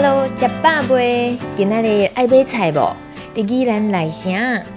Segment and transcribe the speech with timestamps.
[0.00, 1.36] Hello，呷饱未？
[1.56, 2.94] 今仔日爱买菜无？
[3.34, 4.32] 在宜兰内城、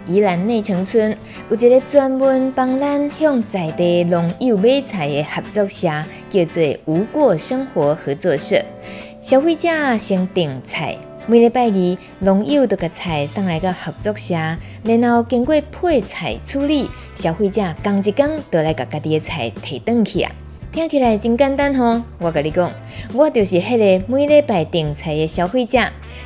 [0.08, 1.16] 宜兰内城村
[1.48, 5.88] 有一个专门帮咱向在地农友买菜的合作社，
[6.28, 8.60] 叫做“无过生活合作社”。
[9.22, 14.34] 消费者先订菜，每礼拜二农友都把菜送来个合作社，
[14.84, 20.32] 然后经过配菜处理，消费者刚一刚都来把家己的菜提转去啊。
[20.72, 22.72] 听起来真简单吼，我跟你讲，
[23.12, 25.78] 我就是迄个每礼拜订菜的消费者。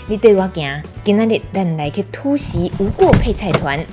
[0.05, 3.83] 你对我行，今仔日咱来去突袭无过配菜团。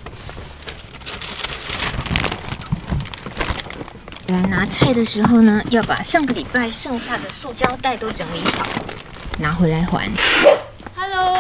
[4.27, 8.67] 来拿菜的时候呢，要把上个礼拜剩下的塑胶袋都整理好，
[9.39, 10.11] 拿回来还。
[10.95, 11.35] Hello，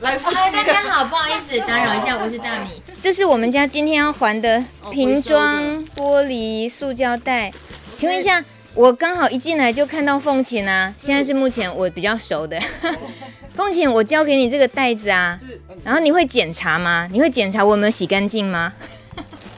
[0.00, 2.82] 来，嗨，大家好，不好意思打扰一下，我是大米。
[3.02, 5.62] 这是我们家今天要还的瓶装
[5.94, 7.52] 玻璃塑胶袋。
[7.96, 12.58] 请问一下，我刚好一进来就看到凤琴啊，现在是目前我比较熟的。
[13.54, 15.38] 凤琴，我交给你这个袋子啊，
[15.84, 17.08] 然后你会检查吗？
[17.12, 18.72] 你会检查我有没有洗干净吗？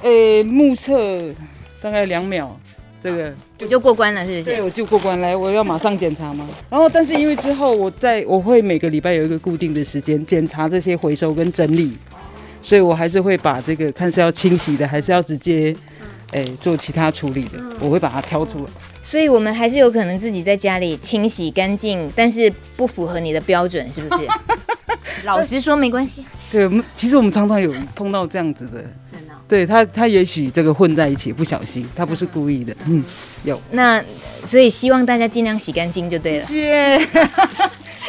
[0.03, 1.35] 呃、欸，目测
[1.81, 2.55] 大概两秒，
[3.03, 4.45] 这个我就过关了，是不是？
[4.45, 6.47] 对，我就过关来，我要马上检查吗？
[6.69, 11.97] 然后，但是因为之后我在我会每个礼拜有一个固定的时间检查这些回收跟整理，
[12.61, 15.75] 所以我还是会把这个看是要清洗的，还是要直接。
[16.33, 18.65] 哎，做其他处理的，我会把它挑出来。
[19.03, 24.29] 所以，我们还是有可能自己在家里清洗干净，但是不符合你的标准，是不是？
[25.25, 26.25] 老实说，没关系。
[26.51, 28.83] 对，我们其实我们常常有碰到这样子的。
[29.11, 29.35] 真的。
[29.49, 32.77] 对他，他也许这个混在一起，不小心，他不是故意的。
[32.87, 33.03] 嗯，
[33.45, 33.61] 有。
[33.71, 34.03] 那
[34.45, 36.45] 所以希望大家尽量洗干净就对了。
[36.47, 37.09] 谢谢。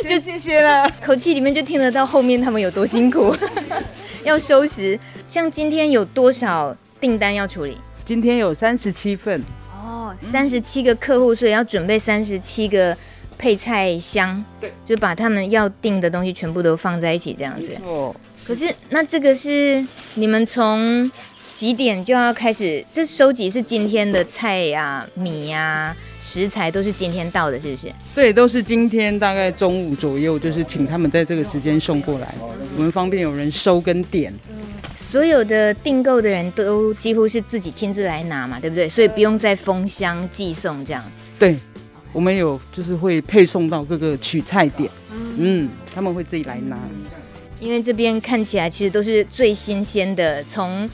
[0.08, 0.90] 就谢谢了。
[1.02, 3.36] 口气里面就听得到后面他们有多辛苦，
[4.24, 5.00] 要收拾。
[5.28, 7.78] 像今天有多少订单要处理？
[8.08, 9.44] 今天有三十七份
[9.76, 12.96] 哦，三十七个客户，所以要准备三十七个
[13.38, 17.70] 配菜箱，对，就把他们要订的东西全部都放在一起，这样子。
[17.84, 18.16] 哦，
[18.46, 21.12] 可是那这个是你们从
[21.54, 22.82] 几点就要开始？
[22.94, 27.92] 这收集是今天的菜呀、啊、米呀、啊、食材都是今天到的，是不是？
[28.16, 32.34] 对，都是今天大概中午左右，就是请他们在这个时间送过来，
[32.78, 34.34] 我们方便有人收跟点。
[34.98, 38.90] 所有的订购的人都几乎是自己亲自来拿嘛，对不对？
[38.90, 41.04] 所以不用再封箱寄送这样。
[41.38, 41.56] 对，
[42.12, 44.90] 我们有就是会配送到各个取菜点，
[45.38, 46.78] 嗯，他们会自己来拿。
[47.60, 50.90] 因为这边看起来其实都是最新鲜的，从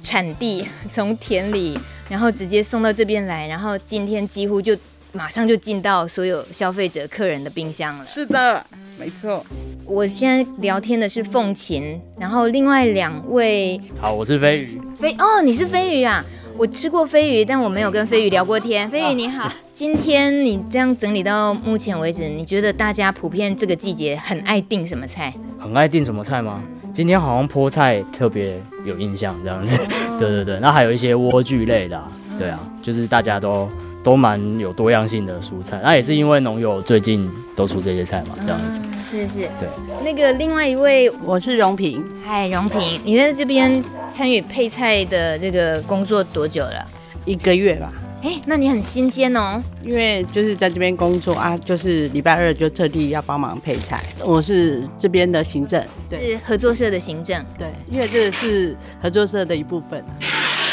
[0.00, 1.78] 产地从田里，
[2.08, 4.76] 然后直接送到这边来，然后今天几乎就
[5.12, 8.04] 马上就进到所有消费者客人的冰箱了。
[8.06, 8.64] 是的，
[8.98, 9.44] 没错。
[9.84, 14.66] 我现在聊天的是凤琴，然后另外两位，好，我是飞鱼。
[14.96, 16.24] 飞哦，你是飞鱼啊？
[16.56, 18.88] 我吃过飞鱼，但我没有跟飞鱼聊过天。
[18.88, 25.34] 飞鱼你好，今天你这样整理到目前为止，你觉得大家普遍这个季节很爱订什么菜？
[25.58, 26.62] 很爱订什么菜吗？
[26.92, 29.80] 今天好像菠菜特别有印象，这样子。
[30.20, 33.68] 对对对，那还有一些莴苣类的啊，对啊，就是大家都。
[34.02, 38.80] 都蛮有多样性的蔬菜，那也是因为农友最近都出这些菜嘛，这样子。
[38.82, 39.40] 嗯、是是。
[39.58, 39.68] 对。
[40.02, 42.02] 那个另外一位，我是荣平。
[42.24, 46.86] 嗨，荣平，你在这边参与配菜的这个工作多久了？
[47.26, 47.92] 一个月吧。
[48.22, 49.62] 哎，那你很新鲜哦。
[49.82, 54.00] 因为就是在这边工作啊，就是礼拜二就特地要帮忙配菜。
[54.24, 57.44] 我是这边的行政，对，是合作社的行政。
[57.58, 60.02] 对，因为这个是合作社的一部分，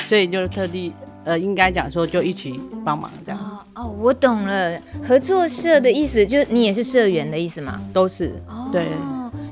[0.06, 0.94] 所以就特地。
[1.28, 3.40] 呃，应该讲说就一起帮忙这样。
[3.76, 7.82] 哦，哦，我懂了，合作社的意思就是你也是社员的意思吗？
[7.92, 8.34] 都是。
[8.48, 8.88] 哦，对。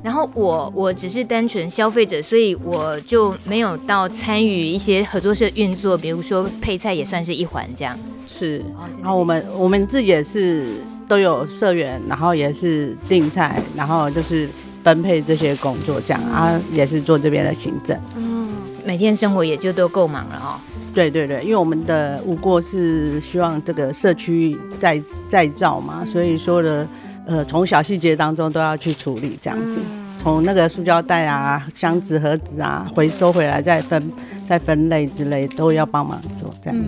[0.01, 7.97] 然后我我只是单纯消费者，所以我就没有到参与一些合作社运作，比如说配菜也算是一环这样。
[8.25, 8.63] 是。
[9.01, 10.65] 然后我们我们自己也是
[11.09, 14.47] 都有社员，然后也是订菜，然后就是
[14.81, 17.99] 分配这些工作这样啊，也是做这边的行政。
[18.15, 18.47] 嗯，
[18.85, 20.55] 每天生活也就都够忙了哦。
[20.95, 26.87] 对对对，因为我们的无过是希望这个社区再再造嘛，所以说的
[27.27, 29.75] 呃，从小细节当中都要去处理这样子，
[30.23, 34.11] 从那个塑胶袋啊、箱子、盒子啊回收回来再分
[34.47, 36.79] 再分类之类都要帮忙做这样。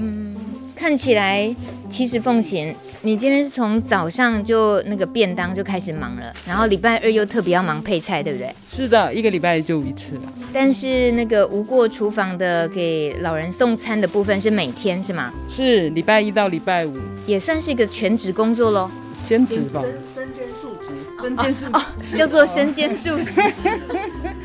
[0.73, 1.53] 看起来
[1.89, 2.73] 其实凤琴，
[3.07, 8.53] 你今天是从早上就那个便当就开始忙了，然后礼拜二又特别要忙配菜，对不对？
[8.69, 10.23] 是的，一个礼拜就一次了。
[10.51, 15.31] 但是那个无过厨房的给老人送餐的部分是每天是吗？
[15.49, 18.91] 是礼拜一到礼拜五，也算是一个全职工作喽。
[19.25, 19.81] 兼职吧，
[20.13, 21.81] 身兼数职，身兼数哦，
[22.13, 23.41] 叫做身兼数职。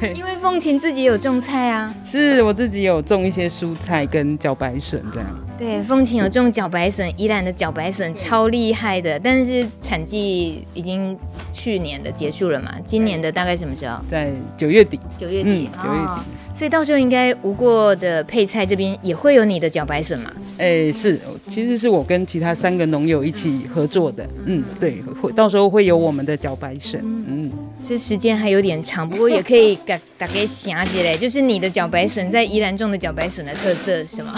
[0.00, 5.28] 对， 因为凤琴自己有种菜啊，是我自己有种一些蔬菜跟茭白笋这样。
[5.58, 11.16] 对，凤琴有种茭白笋，宜兰的茭白笋超厉害的，但是产季已经
[11.52, 13.96] 去年的结束了嘛，今年的大概什么时候？
[14.08, 14.98] 在九月底。
[15.16, 16.06] 九月底，九、嗯、月底。
[16.06, 16.18] 哦
[16.54, 20.30] 所以到时候应该无过的配菜这边也会有你的茭白笋嘛？
[20.58, 21.18] 哎、欸，是，
[21.48, 24.24] 其实是我跟其他三个农友一起合作的。
[24.44, 27.00] 嗯，对，会到时候会有我们的茭白笋。
[27.02, 27.50] 嗯，
[27.84, 34.32] 这时间还有点长，不过也可以给大家想起来，就是你的茭白笋在宜兰种的茭白笋的特色是什么？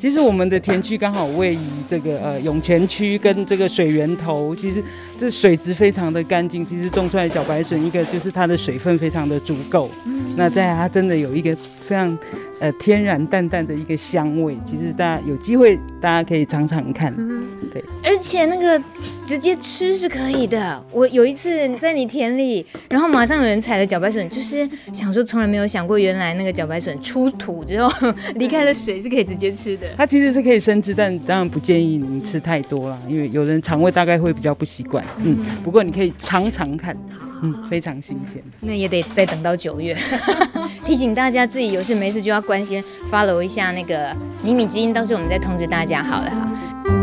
[0.00, 1.58] 其实我们的田区刚好位于
[1.90, 4.82] 这个呃涌泉区跟这个水源头，其实
[5.18, 6.64] 这水质非常的干净。
[6.64, 9.90] 其实种出来的茭白笋，一个就是它的水分非常的足够。
[10.36, 12.16] 那再它真的有一个非常
[12.60, 14.56] 呃天然淡淡的一个香味。
[14.64, 17.12] 其实大家有机会，大家可以尝尝看。
[17.72, 18.80] 对，而且那个
[19.26, 20.82] 直接吃是可以的。
[20.92, 27.90] 我有一次在你田里，然后马上有人采了茭白笋，就是想说从来没有想过，原来那个茭白笋出土之后
[28.36, 29.86] 离开了水是可以直接吃的。
[29.96, 35.04] 它其实是可以生吃，但当然不建议你吃太多啦，因为有人肠胃大概会比较不习惯。
[35.16, 36.96] 嗯，不过你可以尝尝看，
[37.42, 38.42] 嗯，非常新鲜。
[38.60, 39.96] 那也得再等到九月。
[40.84, 46.97] 提醒大家自己有事没事就要关心 follow 一下那个米米之音，到时候我们再通知大家好了哈。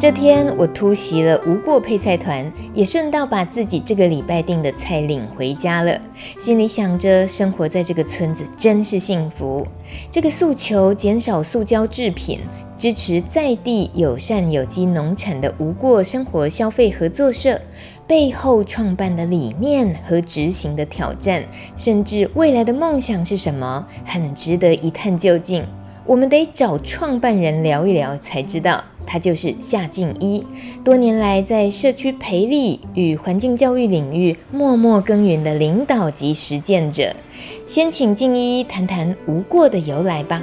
[0.00, 6.00] 这天我突袭了无过配菜团，也顺道把自己这个礼拜订的菜领回家了。
[6.38, 9.66] 心里想着，生活在这个村子真是幸福。
[10.10, 12.40] 这个诉求，减少塑胶制品，
[12.78, 17.60] 支持在地友善有机农产的无过生活消费合作社，
[18.06, 21.44] 背后创办的理念和执行的挑战，
[21.76, 25.62] 甚至未来的梦想是什么，很值得一探究竟。
[26.10, 28.82] 我们得找创办人聊一聊才知道。
[29.06, 30.44] 他就是夏静一，
[30.82, 37.14] 多年来在社区培力与环境教育领域默默耕耘的领导及实践者。
[37.64, 40.42] 先请静一谈谈无过的由来吧。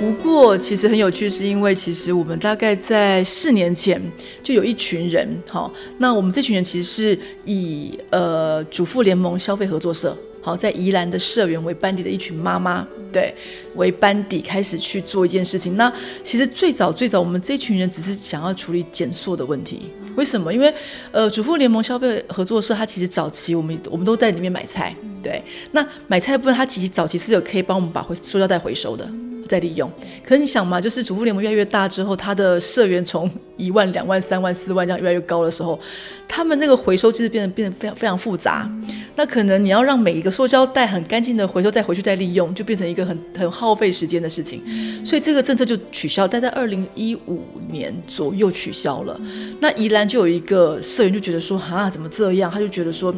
[0.00, 4.00] 无过其实很有趣，是因为其实我们大概在四年前
[4.40, 10.16] 就有一群人，好，那我们这群人其实是以呃主妇联盟消费合作社。
[10.44, 13.34] 好，在宜兰的社员为班底的一群妈妈，对，
[13.76, 15.78] 为班底开始去做一件事情。
[15.78, 15.90] 那
[16.22, 19.90] 其实最早最早，我们这群人只是想要处理减塑的问题。
[20.16, 20.52] 为什么？
[20.52, 20.72] 因为
[21.12, 25.42] 呃，主妇联盟消费合作社，它其实早期我们我们都在里面买菜，对。
[25.72, 29.10] 那买菜部分，它其实早期是有可以帮我们把回塑料袋回收的。
[29.48, 29.90] 再利用，
[30.24, 35.78] 可是你想嘛，就是主妇联盟越来越大之后，他的社员从一万、两万、三万、四万这样越来越高的时候，
[36.26, 38.70] 他们那个回收其实变得变得非常非常复杂。
[39.16, 44.60] 那可能你要让每一个塑胶袋很干净的回收再回去再利用，就变成一个很很耗费时间的事情。
[45.04, 49.20] 所以这个政策就取消，但在二零一五年左右取消了。
[49.60, 52.50] 那宜兰就有一个社员就觉得说，啊，怎么这样？
[52.50, 53.14] 他就觉得说，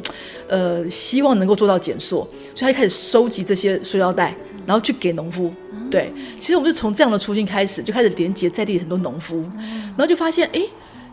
[0.48, 4.36] 呃，希望能够做到减塑，所以他就开始收集这些塑料袋，
[4.66, 5.52] 然后去给农夫。
[5.90, 10.60] 对，其实我们是从这样的初心开始，就开始连接在地很多农夫，然后就发现，哎，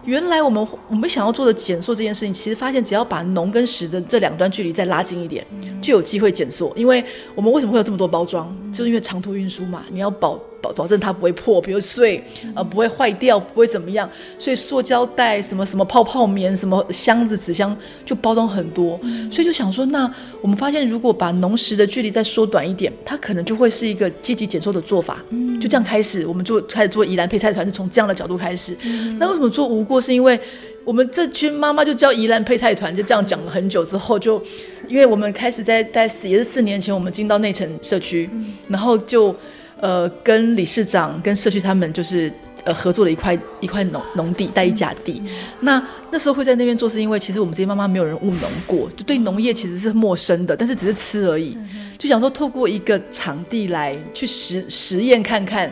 [0.04, 5.46] 原来我们我们想要做的减塑这件事情，其实发现只要把农跟食的这两端距离再拉近一点，
[5.82, 6.74] 就有机会减塑。
[6.76, 7.04] 因为
[7.36, 10.40] 我们为什么会有这么多包装，就是因为长途运输嘛，你要保。
[10.64, 12.24] 保保证它不会破，比如碎，
[12.56, 14.10] 呃，不会坏掉，不会怎么样。
[14.40, 18.98] 所以塑胶袋、什么什么泡泡棉、什么箱子、纸箱就包装很多。
[19.30, 20.10] 所以就想说，那
[20.42, 25.22] 我们发现，如果把农时的距离再缩短一点，它可能就会是一个积极减塑的做法。
[25.60, 28.74] 就这样开始，我们就开始做宜兰配菜团，是从这样的角度开始。
[29.20, 30.00] 那为什么做无过？
[30.00, 30.40] 是因为
[30.86, 34.42] 我们这群妈妈就叫宜兰配菜团，就这样讲了很久之后，就
[34.88, 38.30] 因为我们开始在在也是四年前，我们进到内城社区，
[38.70, 39.36] 然后就。
[39.84, 42.32] 呃，跟理事长、跟社区他们就是
[42.64, 45.22] 呃合作了一块一块农农地，带一甲地。
[45.26, 51.58] 嗯、那那时候会在那边做，是因为其实我们这些妈妈没有人务农过，就对农业其实是陌生的，但是只是吃而已。
[51.98, 55.70] 就想说透过一个场地来去实实验看看，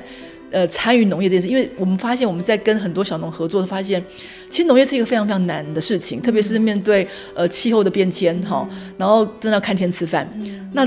[0.51, 1.47] 呃，参与农业这件事。
[1.47, 4.03] 因为我们发现我们在跟很多小农合作，发现
[4.49, 10.29] 其实农业是一个非常非常难的事情，特别是面对呃气候的变迁哈，然后真的要看天吃饭。
[10.73, 10.85] 那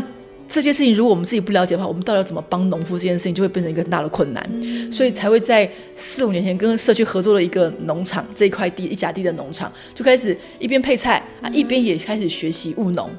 [0.49, 2.97] 这件事情，如果我们自己不了解的话，我们到底要怎么帮农夫？
[2.97, 4.49] 这件事情就会变成一个很大的困难，
[4.93, 13.11] 所以才会在四五年前跟社区合作了一个农场，这一块地一甲地的农场，就开始一边配菜啊，一边也开始学习务农。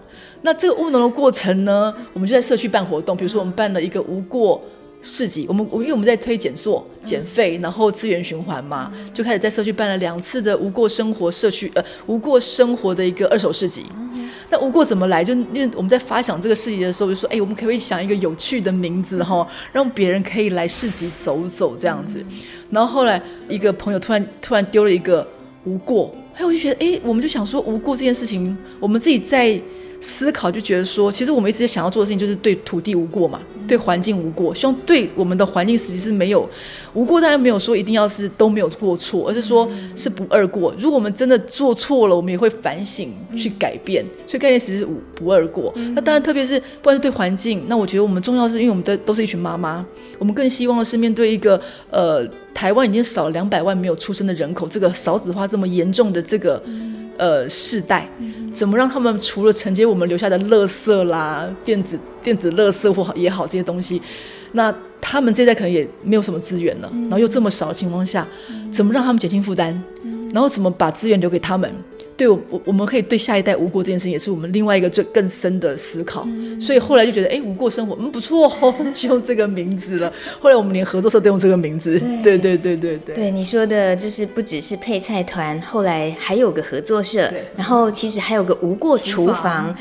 [0.44, 4.62] 那这个务农的过程呢，我们就在社区办活动，比如说我们办了一个无过。
[5.08, 13.84] 市集，我们我因为我们在推减塑、减废，然后资源循环嘛，就开始在社区办了两次的无过生活社区，呃，无过生活的一个二手市集。
[14.50, 15.24] 那无过怎么来？
[15.24, 22.26] 就因为我们在发想这个市集的时候，就说，哎，我们可不可以想一个有趣的名字哈，让别人可以来市集走走这样子。
[22.72, 25.28] 然后后来一个朋友突然突然丢了一个
[25.66, 29.62] 无过，哎，我就觉得，哎，我们就想说无过这件事情，我们自己在。
[30.06, 36.48] 思考就觉得说，其实我们一直想要做的事情就是对土地无过嘛，对环境无过，希望对我们的环境实际是没有
[36.94, 37.20] 无过。
[37.20, 40.72] 当然没有说一定要是都没有过错，而是说是不二过。
[40.78, 44.06] 如果我们真的做错了，我们也会反省去改变。
[44.28, 45.74] 所以概念其实是无不二过。
[45.96, 49.84] 那当然，特别是不管是对环境，那我觉得我们重要是因为我们的都是一群妈妈，
[50.20, 51.60] 我们更希望的是面对一个
[51.90, 56.62] 呃台湾已经少了两百万没有出生的人口，这个少子化这么严重的这个。
[57.18, 58.08] 呃，世代
[58.54, 64.02] 怎么让他们除了承接我们留下的垃圾啦、电子电子垃圾或也好这些东西，
[64.54, 68.28] 那他们这代可能也没有什么资源了，然后又这么少的情况下，
[68.72, 69.80] 怎么让他们减轻负担？
[70.34, 71.72] 然后怎么把资源留给他们？
[72.18, 76.28] 对我，我我们可以对下一代无过这件事情，也是我们另外一个最更深的思考。
[76.60, 80.12] 所以后来就觉得，哎，无过生活，嗯，不错哦，就用这个名字了。
[80.40, 82.00] 后来我们连合作社都用这个名字。
[82.24, 82.98] 对对对对对。
[83.14, 89.76] 对，对你说的，就是不只是配菜团，后来还有个合作社，然后其实还有个无过厨房。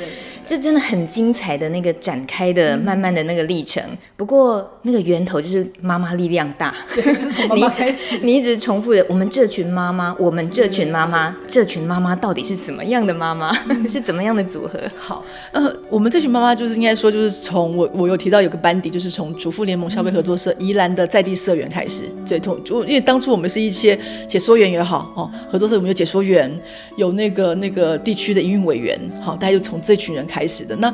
[0.47, 6.75] 这真的很精彩的那个展开的慢慢的那个历程，嗯、不过那个源头就是妈妈力量大。
[6.95, 13.51] 对，从妈妈 开始你，你一直重复的，我们这群妈妈，我们这群妈妈，这群妈妈到底是什么样的妈妈？
[13.69, 14.79] 嗯、 是怎么样的组合？
[14.97, 23.99] 好，呃，我们这群妈妈就是应该说，就是从我我有提到有个班底，就是从主妇联盟消费合作社宜兰的在地社员开始，对，从就因为当初我们是一些
[24.29, 26.51] 解说员也好，哦，合作社我们有解说员，
[26.97, 30.34] 有那个那个地区的营运委员，好，大家就从这群人开。
[30.35, 30.93] 开始的那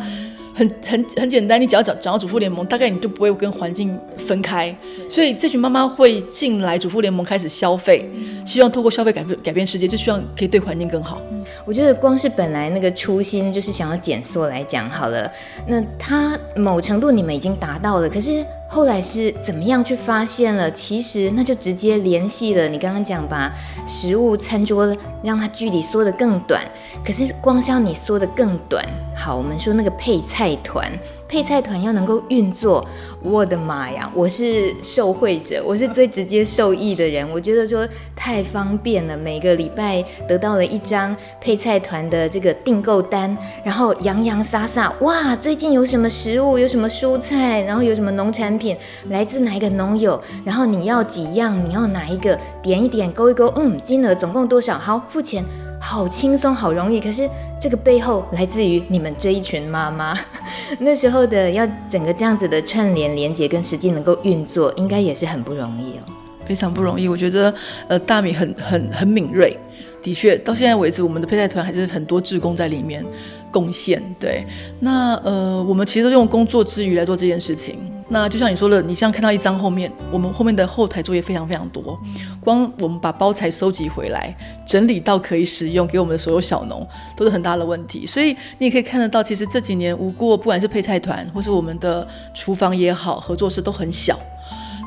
[0.54, 4.76] 很很很简单，你只要讲讲到主妇联盟，大概你就不会跟环境分开，
[5.08, 8.06] 所以这群妈妈会进来主妇联盟开始消费，
[8.44, 11.22] 希望透过消费改变改变世界，就希望可以对环境更好。
[11.64, 15.32] 我觉得光是本来那个初心就是想要减缩来讲好了，
[15.66, 18.44] 那它某程度你们已经达到了，可是。
[18.72, 20.70] 后来是怎么样去发现了？
[20.70, 22.68] 其实那就直接联系了。
[22.68, 23.52] 你刚刚讲把
[23.84, 26.62] 食物餐桌让它距离缩得更短，
[27.04, 28.84] 可是光是要你缩得更短。
[29.12, 30.88] 好，我们说那个配菜团。
[31.30, 32.84] 配菜团要能够运作，
[33.22, 34.10] 我的妈呀！
[34.12, 37.24] 我是受惠者，我是最直接受益的人。
[37.30, 45.36] 我觉得说太方便了，每个礼拜得到了一张配菜团的这个订购单，然后洋洋洒洒，哇！
[45.36, 48.76] 最近有什么食物，有什么蔬菜，然后有什么农产品，
[49.08, 54.76] 来自哪一个农友，然后你要几样，你要哪一个，点一点，勾一勾，嗯，金额总共多少？
[54.76, 55.44] 好，付钱。
[55.80, 57.00] 好轻松，好容易。
[57.00, 60.16] 可是这个背后来自于你们这一群妈妈，
[60.78, 66.02] 那时候的要整个这样子的串联连接跟实际能够运作，应该也是很不容易哦，
[66.44, 67.08] 非常不容易。
[67.08, 67.52] 我觉得
[67.88, 69.58] 呃大米很很很敏锐，
[70.02, 73.04] 的确到现在为止，我们的配菜团还是很多志工在里面
[73.50, 74.02] 贡献。
[74.18, 74.44] 对，
[74.78, 77.78] 那呃我们其实都用工作之余来做这件事情。
[78.12, 81.96] 那就像你说的，你像看到一张后面，我们后面的后台作业非常非常多。
[82.40, 86.84] 光我们把包材收集回来，整理到可以使用，给我们的所有小农，
[87.16, 88.04] 都是很大的问题。
[88.04, 92.04] 所以你也可以看得到，其实这几年无过，不管是配菜团，或是我们的
[92.34, 94.18] 厨房也好，合作社都很小。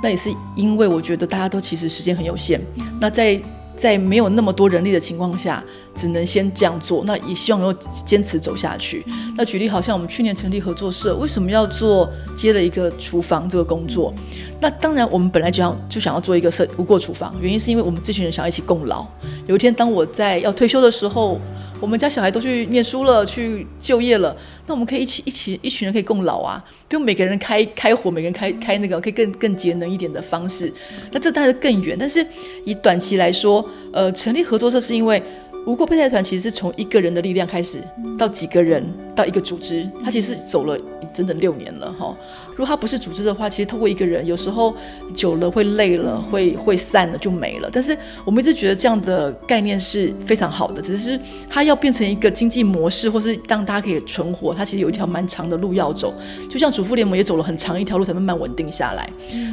[0.02, 2.60] 那也是因为我觉得大家都其实时间很有限。
[3.00, 3.40] 那在
[3.76, 5.64] 在没有那么多人力的情况下，
[5.94, 7.04] 只能先这样做。
[7.06, 9.04] 那也希望能够坚持走下去。
[9.36, 14.14] 那举例，好像我们去年成立合作社，为什么要做接了一个厨房这个工作？
[14.60, 19.06] 那当然，我们本来就想就想要做一个社无过厨房，原因是因为我们这群人想要一起共劳。
[19.48, 21.40] 有一天，当我在要退休的时候，
[21.84, 24.34] 我们家小孩都去念书了，去就业了，
[24.66, 30.72] 那我们可以一起一起一群人可以共老啊，不用每个人开开火，每个人开开那个可以更更节能一点的方式。
[31.12, 32.26] 那这当然更远，但是
[32.64, 35.22] 以短期来说，呃，成立合作社是因为
[35.66, 37.80] 无国配菜团其实是从一个人的力量开始，
[38.18, 38.82] 到几个人，
[39.14, 40.80] 到一个组织，它其实走了。
[41.14, 42.18] 整整六年了哈，
[42.56, 44.76] 如果他不是组织的话，其实透过一个人，有时候
[45.14, 47.70] 久了会累了，会会散了就没了。
[47.72, 51.20] 但是我们一直觉得这样的概念是非常好的，只是
[51.50, 56.14] 它要变成一个经济模式，或是让大家可以存活，它其实有一条蛮长的路要走。
[56.50, 59.10] 就像主妇联盟也走了很长一条路才慢慢稳定下来。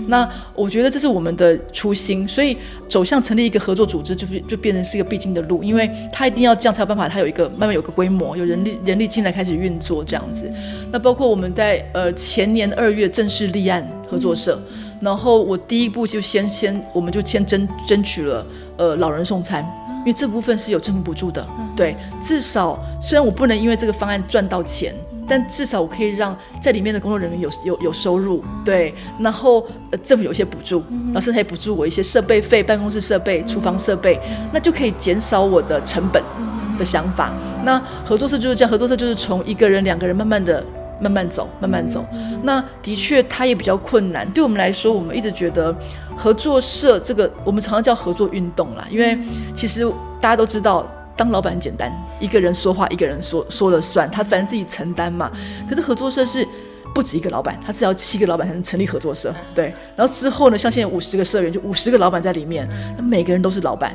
[0.07, 2.57] 那我觉得这是我们的初心，所以
[2.89, 10.49] 走向成立一个合作组织，就就变成是一个必经的路，因为它一定要这样才有办法，它有一个慢慢有个规模，有人力人力进来开始运作这样子。
[10.93, 11.41] 那包括我们。
[11.41, 19.65] 们在呃前年二月正式立案合作社，嗯、然后我第一步就先先我们就先争争取了呃老人送餐，
[20.01, 24.95] 因为这部分是有政府补助的，嗯、对，至少虽然我不能因为这个方案赚到钱。
[25.33, 34.19] 但至少我可以让在里面的工作人员有有有收入，对，然后呃政府有一些补助，然后甚至还补助我一些设备费、办公室设备、厨房设备，
[34.53, 36.21] 那就可以减少我的成本
[36.77, 37.33] 的想法。
[37.65, 40.67] 那合作社就是这样，合作社就是从一个人、两个人慢慢的、
[41.01, 42.05] 慢慢走、慢慢走。
[42.43, 45.75] 那的确它也比较困难，对我们来说，我们一直觉得
[46.17, 49.19] 合作社这个我们常常叫合作运动啦，因为
[49.55, 49.85] 其实
[50.21, 50.87] 大家都知道。
[51.17, 55.31] 当老板很简单，一个人说话，一个人说说了算，他反正自己承担嘛。
[55.69, 56.49] 可是合作社是
[56.95, 59.35] 不止一个老板，他至少七个老板才能成立合作社。
[59.55, 62.67] 对，然后之后呢，像现在五十个社员，就五十个老板在里面，
[62.97, 63.95] 那每个人都是老板。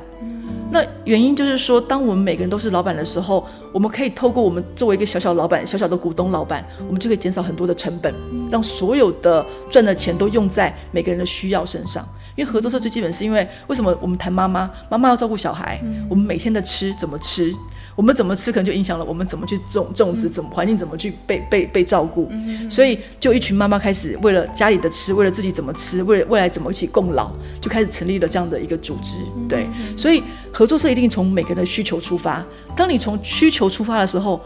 [0.72, 8.14] 那原因就是说，当我们每个人都是老板的时候，我们可以透过我们作为一个小小老板、小小的股东老板，我们就可以减少很多的成本，
[8.50, 12.06] 让所有的赚的钱都用在每个人的需要身上。
[12.36, 15.80] 因为合作社最基本是因为为什么我们谈妈妈，妈妈要照顾小孩，
[16.10, 17.54] 我们每天的吃怎么吃，
[17.96, 29.18] 我们怎么吃可能就影响了我们怎么去种种植，怎么环境怎么去被被被照顾，嗯、所以就一群妈妈开始为了家里的吃，为了自己怎么吃，为了未来怎么一起共老，就开始成立了这样的一个组织。
[29.48, 30.22] 对，所以
[30.52, 32.46] 合作社一定从每个人的需求出发。
[32.76, 34.42] 当你从需求出发的时候，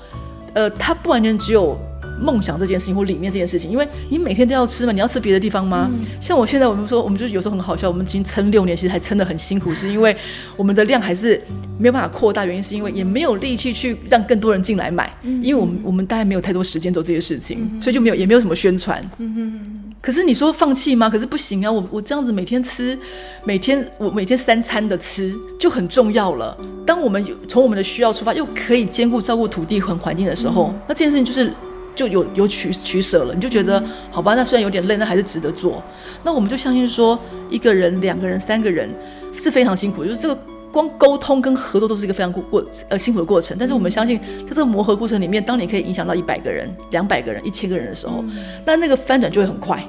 [0.53, 1.77] 呃，它不完全只有。
[2.19, 5.89] 梦想这件事情或理念这件事情，因为你每天都要吃嘛，你要吃别的地方吗？
[5.91, 10.15] 嗯、像我现在，我们说，我们就有时候很好笑，我们已经撑六年，其实还撑得很辛苦，是因为
[10.57, 11.41] 我们的量还是
[11.77, 19.03] 没有办法扩大，原因是因为也没有力气去让更多人进来买，嗯、因为我们我们大概没有太多时间做这些事情，嗯、所以就没有也没有什么宣传。
[20.01, 21.09] 可是你说放弃吗？
[21.09, 22.97] 可是不行啊，我我这样子每天吃，
[23.43, 26.55] 每天我每天三餐的吃就很重要了。
[26.85, 31.51] 当我们从我们的需要出发，又可以兼顾照顾土地和环境的时候，嗯、那这件事情就是。
[31.99, 35.83] 就有有取取舍了，你就觉得好吧，那虽然有点累，那还是值得做。
[36.23, 38.89] 那我们就相信说，一个人、两个人、三个人
[39.35, 40.39] 是非常辛苦，就是这个
[40.71, 43.57] 光沟通跟合作都是一个非常过过呃辛苦的过程。
[43.59, 48.23] 但是我们相信，在这个磨合过程里面，当你可以影响到一百个人、两百个人、一千个人的时候，
[48.65, 49.85] 那那个翻转就会很快。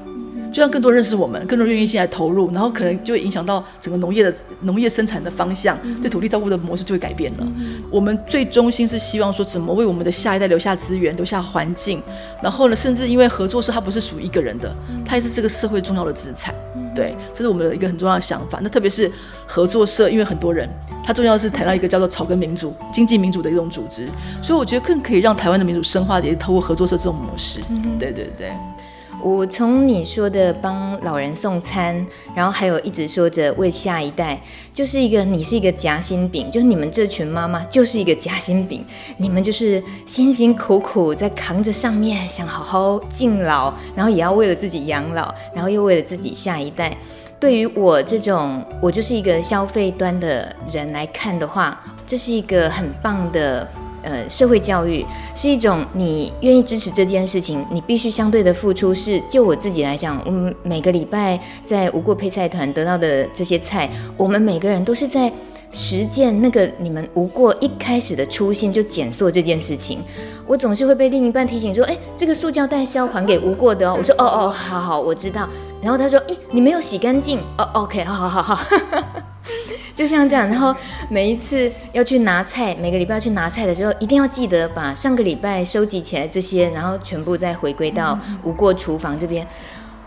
[0.53, 7.47] 就让更多认识我们，更多愿意进来投入，然后可能就会影响到整个农业的农业生产的方向，对土地照顾的模式就会改变了。
[7.91, 12.03] 我们最中心是希望说，怎么为我们的下一代留下资源、留下环境，
[12.43, 16.55] 然后呢，甚至因为合作社它不是属于一个人的，它也是这个社会重要的资产。
[16.95, 18.59] 对，这是我们的一个很重要的想法。
[18.61, 19.11] 那特别是
[19.47, 20.69] 合作社，因为很多人，
[21.05, 24.09] 它重要的是谈到一个叫做草根民主、经济民主的一种组织，
[24.43, 27.61] 所以我觉得更可以让台湾的民主深化，也是透过合作社这种模式。
[27.99, 28.51] 对对对。
[29.23, 34.41] 我从你说的帮老人送餐，然后还有一直说着为下一代，
[34.73, 38.85] 就是一个你是一个夹心饼，就是你们这群妈妈就是一个夹心饼，
[39.19, 46.97] 你们就是辛辛苦苦在扛着上面，想好好敬老，然后也要为了自己养老，然后又为了自己下一代。
[47.39, 53.67] 对于我这种我就是一个消费端的人来看的话，这是一个很棒的。
[54.03, 58.95] 呃，社会教育是一种你愿意支持这件事情，你必须相对的付出。
[58.95, 65.33] 是就我自己来讲，我们每个礼拜在无过配菜团得到的这些菜，我们每个人都是在
[65.73, 70.01] 实践那个你们无过一开始的初心，就减塑这件事情。
[70.47, 75.49] 我总是会被另一半提醒说：“哎，这个塑胶袋是要还给无过的哦。”我说：“哦哦，好好，我知道。”
[75.81, 78.67] 然后他说：“咦，你没有洗干净哦？OK，好好好好。”
[80.01, 80.75] 就像这样，然后
[81.11, 89.47] 每一次要去拿菜，每个礼拜要去拿菜的时候，一定要记得把上个礼拜收集起来这些，然后全部再回归到无过厨房这边。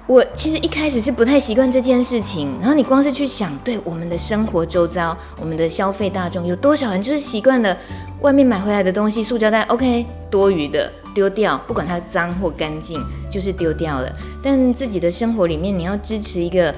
[0.08, 7.78] 我其实一开始是不太习惯这件事情，然后你光是去想，对我们的生活周遭，我们的消费大众有多少人就是习惯了
[8.22, 14.12] 外面买回来的东西，塑胶袋 OK 多余的丢掉，不管它脏或干净，就是丢掉了。
[14.42, 16.74] 但自己的生活里面，你要支持一个。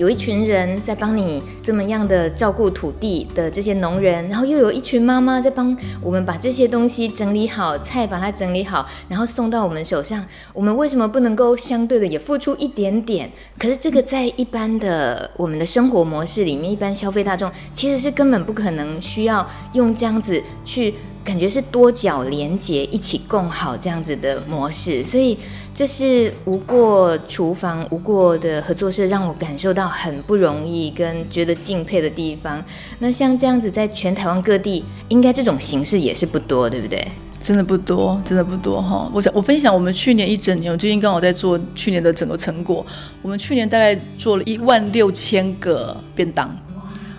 [0.00, 10.24] 有一群人在帮你这么样的照顾土地的这些农人，然后又有一群妈妈在帮我们把这些东西整理好，菜把它整理好，然后送到我们手上。
[10.54, 13.30] 我们为什么不能够相对的也付出一点点？
[13.58, 20.94] 可是这个在一般的我们的生活模式里面，一般消费大众其实是根本不可能需要用这样子去。
[21.22, 25.36] 感觉是多角连接，一起共好这样子的模式，所以
[25.80, 32.62] 这是无过厨房、无过的合作社让我感受到很不容易跟觉得敬佩的地方。
[32.98, 37.08] 那像这样子，在全台湾各地，应该这种形式也是不多，对不对？
[37.40, 39.10] 真的不多，真的不多哈。
[39.14, 42.84] 我想我分享我们去年一整年，我最近刚好在做去年的整个成果。
[43.22, 46.54] 我们去年大概做了一万六千个便当。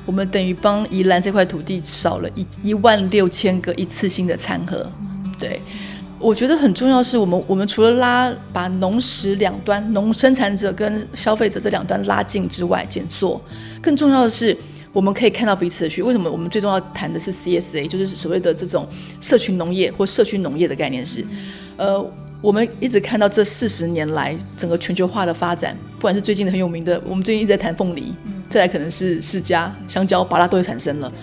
[0.06, 4.88] 我们等于帮宜兰这块土地少了一一万六千个一次性的餐盒，
[5.40, 5.60] 对。
[6.22, 13.42] 我觉得很重要是，我们我们除了拉把农食两端，农生产者跟消费者这两端拉近之外，减缩，
[13.82, 14.56] 更重要的是，
[14.94, 16.04] 我们可以看到彼此的需。
[16.04, 18.88] 为什么我们最重要谈的是 CSA，就是所谓的这种
[19.20, 21.26] 社群农业或社区农业的概念是，
[21.78, 22.06] 呃。
[22.42, 28.12] 我们一直看到这四十年来整个全球化的发展，不管是最近的很有名的，我们最近一直在谈凤梨，
[28.50, 31.14] 再来可能是释迦、香蕉、芭拉都会产生了。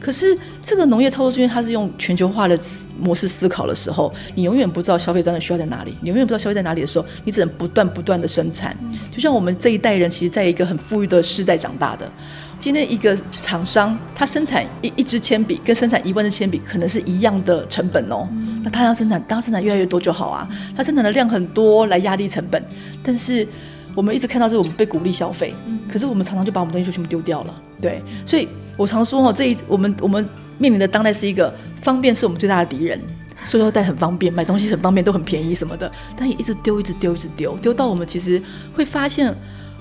[0.00, 2.58] 可是这个农业操作是因为它是用全球化的
[3.00, 8.76] 模式思考的时候，你永远不知道消费端的需要在哪里，你永远不知道消费在哪里的时候，你只能不断不断的生产。
[9.10, 12.10] 就像我们这一代人，其实在一个很富裕的世代长大的。
[12.58, 18.28] 今天一个厂商，他生产一一支铅笔，跟生产一万支铅笔可能是一样的成本哦。
[18.64, 20.48] 那他要生产，当他生产越来越多就好啊。
[20.76, 22.60] 他生产的量很多来压力成本，
[23.00, 23.46] 但是
[23.94, 25.54] 我们一直看到是我们被鼓励消费，
[25.88, 27.54] 可是我们常常就把我们东西就全部丢掉了。
[27.80, 32.98] 对，所以我常说哦，这一我们我们面临的当代是一个方便是我们最大的敌人。
[33.44, 38.40] 塑料袋很方便，买东西很方便，都很便宜什么的，但也一直丢，一直丢，一直丢，丢到我们其实
[38.72, 39.34] 会发现。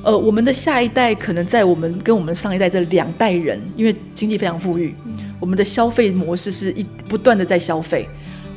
[0.03, 4.95] 呃，我们的下一代可能在我们跟我们上一代这两代人，因为经济非常富裕，
[5.39, 8.07] 我们的消费模式是一不断的在消费，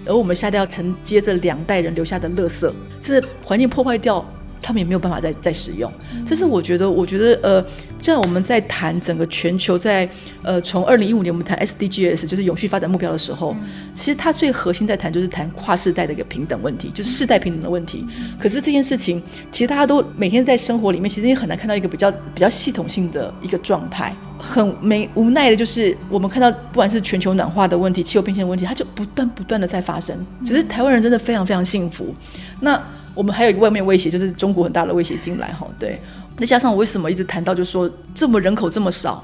[0.05, 4.25] 而我们下一代要承接这两代人留下的垃圾，是环境破坏掉。
[4.63, 5.91] 他们也没有办法再再使用，
[6.27, 7.65] 这是我觉得，我觉得呃，
[8.01, 10.09] 像我们在谈整个全球在
[10.43, 13.55] 呃，从二零一五年我们谈 SDGs 就是永续发展目标的时候，
[13.95, 18.07] 其实它最核心在谈就是谈跨世代的一个平等问题，就是世代平等的问题。
[18.39, 24.15] 可是这件事情，其实大家都每天在生活里面，其实也很难看到一个比较比较系统性的一个状态。
[24.43, 30.17] 很没无奈的就是，我们看到不管是全球暖化的问题、气候变迁的问题，它就不断不断的在发生。
[30.43, 32.15] 只是台湾人真的非常非常幸福。
[32.61, 32.83] 那
[33.15, 35.67] 我们还有一个外面威胁，就是中国很大的威胁进来哈。
[35.79, 36.01] 对，
[36.41, 39.23] 那加上我为什么一直谈到，就是说这么人口这么少，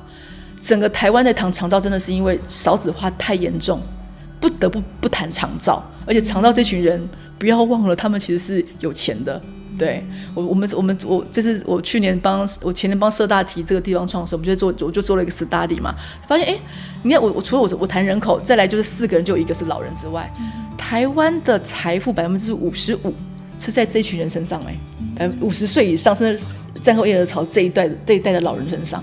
[0.60, 3.80] 整个台湾在谈长照，真的是因为少子化太严重，
[4.38, 5.82] 不得不不谈长照。
[6.04, 9.40] 而且长照这群人，不要忘了，他们其实是有钱的。
[9.78, 10.02] 对
[10.34, 15.94] 我，我们我们我这是我去年帮我前年帮社大提这个地方创生，我们就做我就做了一个 study 嘛，
[16.28, 16.58] 发现哎，
[17.02, 20.30] 你看我我除了我我谈人口，再来就是四个人就一个是老人之外，
[20.76, 23.14] 台湾的财富百分之五十五。
[23.58, 24.78] 是在这群人身上哎，
[25.16, 26.44] 呃，五十岁以上，甚至
[26.80, 29.02] 战后婴儿潮这一代这一代的老人身上，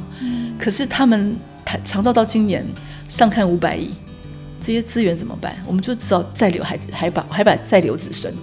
[0.59, 1.35] 可是他们
[1.65, 2.65] 谈长照到今年
[3.07, 3.89] 上看五百亿，
[4.61, 5.55] 这些资源怎么办？
[5.67, 8.33] 我们就只好再留孩子，还把还把再留子孙，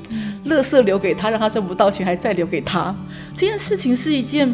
[0.44, 2.94] 乐色留给他，让他赚不到钱，还再留给他。
[3.35, 4.53] 这件事情是一件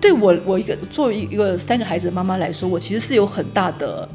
[0.00, 4.08] 对我我一个作为一个三个孩子的妈妈来说，我其实是有很大的。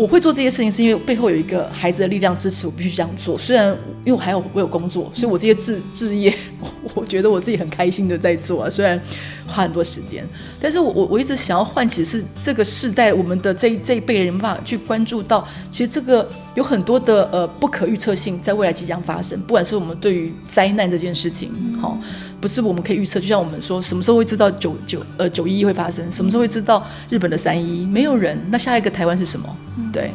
[0.00, 3.36] 我会做这些事情，是因为背后有一个孩子的力量支持我必须这样做。
[3.36, 3.68] 虽然
[4.02, 6.32] 因为我还有我有工作，所以我这些志志业，
[6.94, 8.70] 我觉得我自己很开心的在做啊。
[8.70, 8.98] 虽然
[9.46, 10.26] 花很多时间，
[10.58, 19.38] 但是我我我一直想要唤起是这个世代，我们的这这一辈人办法去关注到，其实这个有很多的呃不可预测性在未来即将发生。
[19.42, 21.98] 不管是我们对于灾难这件事情，好，
[22.40, 23.20] 不是我们可以预测。
[23.20, 26.10] 就像我们说，什么时候会知道九九呃九一一会发生？
[26.10, 27.84] 什么时候会知道日本的三一一？
[27.84, 28.38] 没有人。
[28.50, 29.56] 那下一个台湾是什么？
[29.92, 30.10] 对，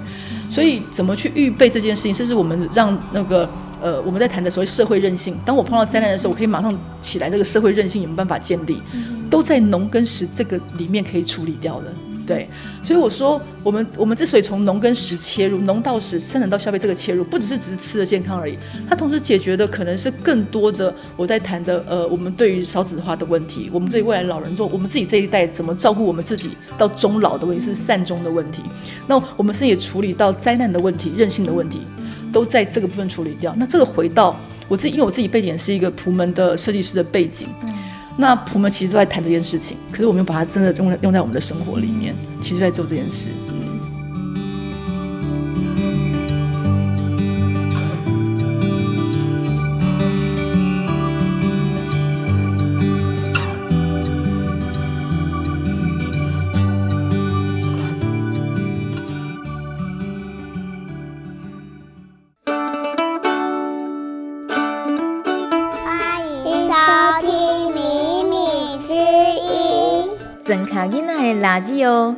[0.49, 3.47] 所以怎么去预备这件事情，甚至我们让那个
[3.81, 5.37] 呃我们在谈的所谓社会韧性。
[5.45, 8.81] 当我碰到灾难的时候，我可以马上起来，这个社会韧性有没有办法建立？
[9.29, 11.93] 都在农跟食这个里面可以处理掉的。
[12.25, 12.49] 对，
[12.81, 18.57] 所以我说，我们我们之所以从农跟食切入，农到食，生产到消费这个切入，不只是只是吃的健康而已，
[18.89, 28.63] 它同时解决的可能是更多的我在谈的，呃，我们对于少子化的问题，我们对未来老人做，我们自己这一代怎么照顾我们自己到终老的问题，是善终的问题。
[29.07, 31.81] 那我们是也处理到灾难的问题、韧性的问题，
[32.33, 33.53] 都在这个部分处理掉。
[33.57, 34.35] 那这个回到
[34.67, 37.47] 我自己，因为我自己背景是一个普门的设计师的背景。
[38.17, 43.29] 那普们其实都在谈这件事情，可是我们又把它真的用在用在我们的生活里面，其实在做这件事。
[70.45, 72.15] 垃圾哦。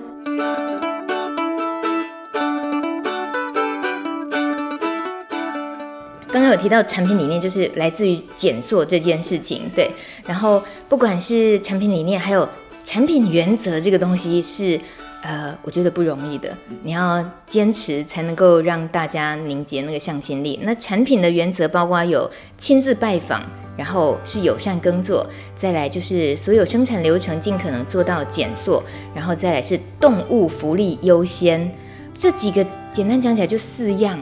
[6.28, 9.90] 刚刚有提到产品理念，就是来自于减塑这件事情，对。
[10.26, 12.48] 然后不管是产品理念，还有
[12.84, 14.80] 产品原则，这个东西是
[15.22, 16.54] 呃，我觉得不容易的。
[16.84, 20.60] 你要坚持，才能够让大家凝结那个向心力。
[20.64, 23.42] 那产品的原则包括有亲自拜访。
[23.78, 28.82] 然后是友善耕作，再来就是所有生产流程尽可能做到减塑，
[29.14, 31.72] 然后再来是动物福利优先，
[32.18, 34.20] 这几个简单讲起来就四样。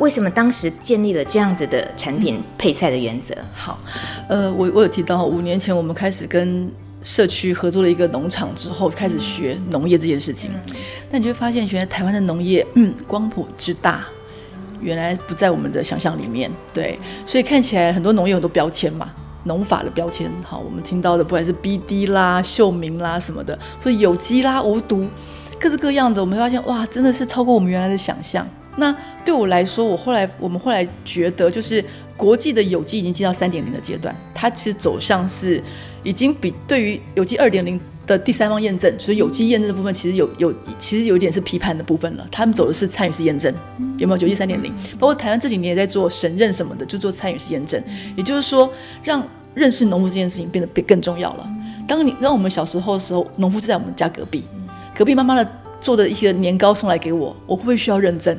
[0.00, 3.34] 为什么当时建立了这样子的产品配菜的原则？
[3.52, 3.80] 好，
[4.28, 6.70] 呃，我我有提到五年前我们开始跟
[7.02, 10.52] 社区合作了一个农场之后，开始学农业这件事情。
[11.10, 14.06] 那你就会发现，原来台湾的农业，嗯，光谱之大，
[14.80, 16.50] 原来不在我们的想象里面。
[16.72, 19.10] 对，所以看起来很多农业很多标签嘛，
[19.44, 20.30] 农法的标签。
[20.42, 25.06] 好，我们听到的不管是 BD 啦、秀明啦什么的，或者有机啦、无毒，
[25.60, 28.46] 各式各样的，我们发现哇，真的是超过我们原来的想象。
[28.76, 31.84] 那对我来说，我后来我们后来觉得，就是
[32.16, 35.60] 国际的有机已经进到三点零的阶段，它其实走向是
[36.04, 42.26] 已经比对于有机二点零的第三方验证，所以有机验证的部分其实有有其实有一点是批判的部分了。
[42.32, 43.54] 他们走的是参与式验证，
[43.98, 44.18] 有没有？
[44.22, 47.80] 有机三点零，包括台湾这几年也在做审认什么的，就做参与式验证，
[48.16, 48.72] 也就是说，
[49.04, 49.22] 让
[49.54, 51.48] 认识农夫这件事情变得变更重要了。
[51.86, 54.44] 当你让我们小时候的时候，农夫就在我们家隔壁，
[54.96, 58.36] 隔壁妈妈的做的一些年糕送来给我，我会不会需要认证？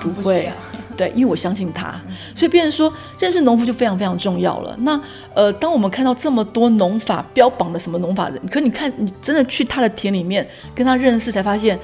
[0.00, 0.52] 不会，
[1.00, 1.98] 对，因为我相信他，
[2.36, 4.76] 所以变成说认识农夫就非常非常重要了。
[4.80, 5.00] 那
[5.32, 11.78] 呃，当我们看到这么多农法标榜的什么农法人，可你看你真的去他的田里面跟他认识，才发现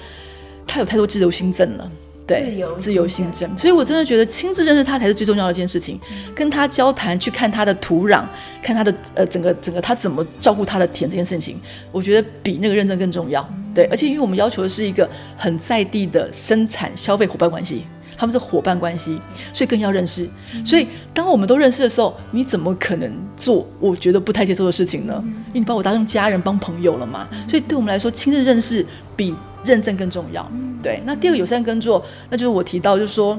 [0.67, 1.91] 他有太多自由心证了。
[2.27, 3.57] 对，自由自由心证。
[3.57, 5.99] 所以我真的觉得亲自认识他才是最重要的一件事情。
[6.35, 8.23] 跟他交谈，去看他的土壤，
[8.61, 11.59] 看他的呃整个整个他怎么照顾他的田这件事情，
[11.91, 13.49] 我觉得比那个认证更重要。
[13.75, 17.87] 对，而且因为我们要求的是一个很在地的生产消费伙伴关系。
[18.17, 19.19] 他们是伙伴关系，
[19.53, 20.29] 所以更要认识。
[20.65, 25.23] 所以当我们都认识的时候，你怎么可能做我觉得不太接受的事情呢？
[25.49, 27.27] 因为你把我当成家人、帮朋友了嘛。
[27.49, 30.49] 所以对我们来说，亲自认识比认证更重要。
[30.83, 33.39] 对，那第二个友善耕作，那就是我提到，就是说，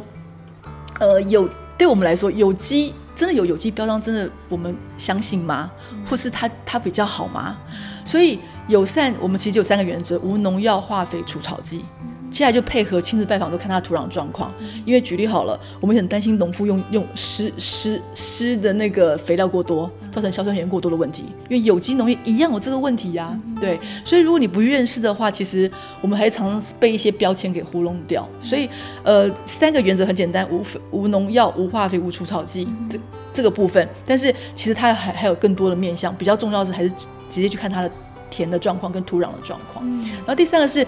[0.99, 5.71] 呃，有对我们来说，有机真的有有机标章，真的我们相信吗？
[6.09, 7.57] 或是它它比较好吗？
[8.03, 11.85] 所以友善，我们其实就有三个原则：无农药、化肥、除草剂。
[12.29, 14.51] 接下来就配合亲自拜访，都看他土壤状况。
[14.85, 21.23] 因为举例好了，我们很担心农夫用用湿湿湿的那个肥料过多，造成硝酸盐过多的问题。
[21.49, 23.79] 因为有机农业一样有这个问题呀、啊，对。
[24.03, 28.27] 所以如果你不认识的话，其实我们还常常被一些标签给糊弄掉。
[28.41, 28.69] 所以
[29.03, 32.99] 呃，三个原则很简单：无无农药、无化肥、无除草剂这
[33.33, 33.87] 这个部分。
[34.05, 37.89] 但是其实它还还有更多的面向，比较重要的是还是直接去看它的
[38.29, 39.85] 田的状况跟土壤的状况。
[40.17, 40.85] 然后第三个是。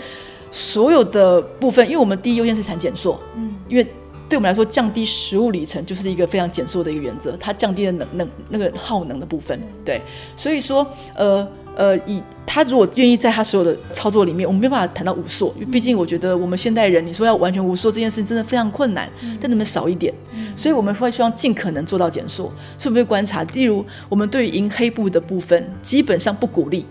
[0.51, 3.83] 所有的部分，因为我们第一优先是产减塑，嗯，因为
[4.27, 9.99] 对我们来说，降低食物里程就是一个非常减塑的一个原则，它降低了能能那个耗能的部分，对，
[10.35, 10.85] 所以说，
[11.15, 19.09] 呃呃，以他如果愿意在他所有的操作里面，我们没有办法谈到无塑，因为毕竟我觉得我们现代人，你说要完全无塑这件事情真的非常困难，
[19.39, 20.13] 但能不能少一点？
[20.55, 26.85] 所以我们会希望尽可能做到减塑，所以我们会观察，例如我们对于银黑布的部分，基本上不鼓励，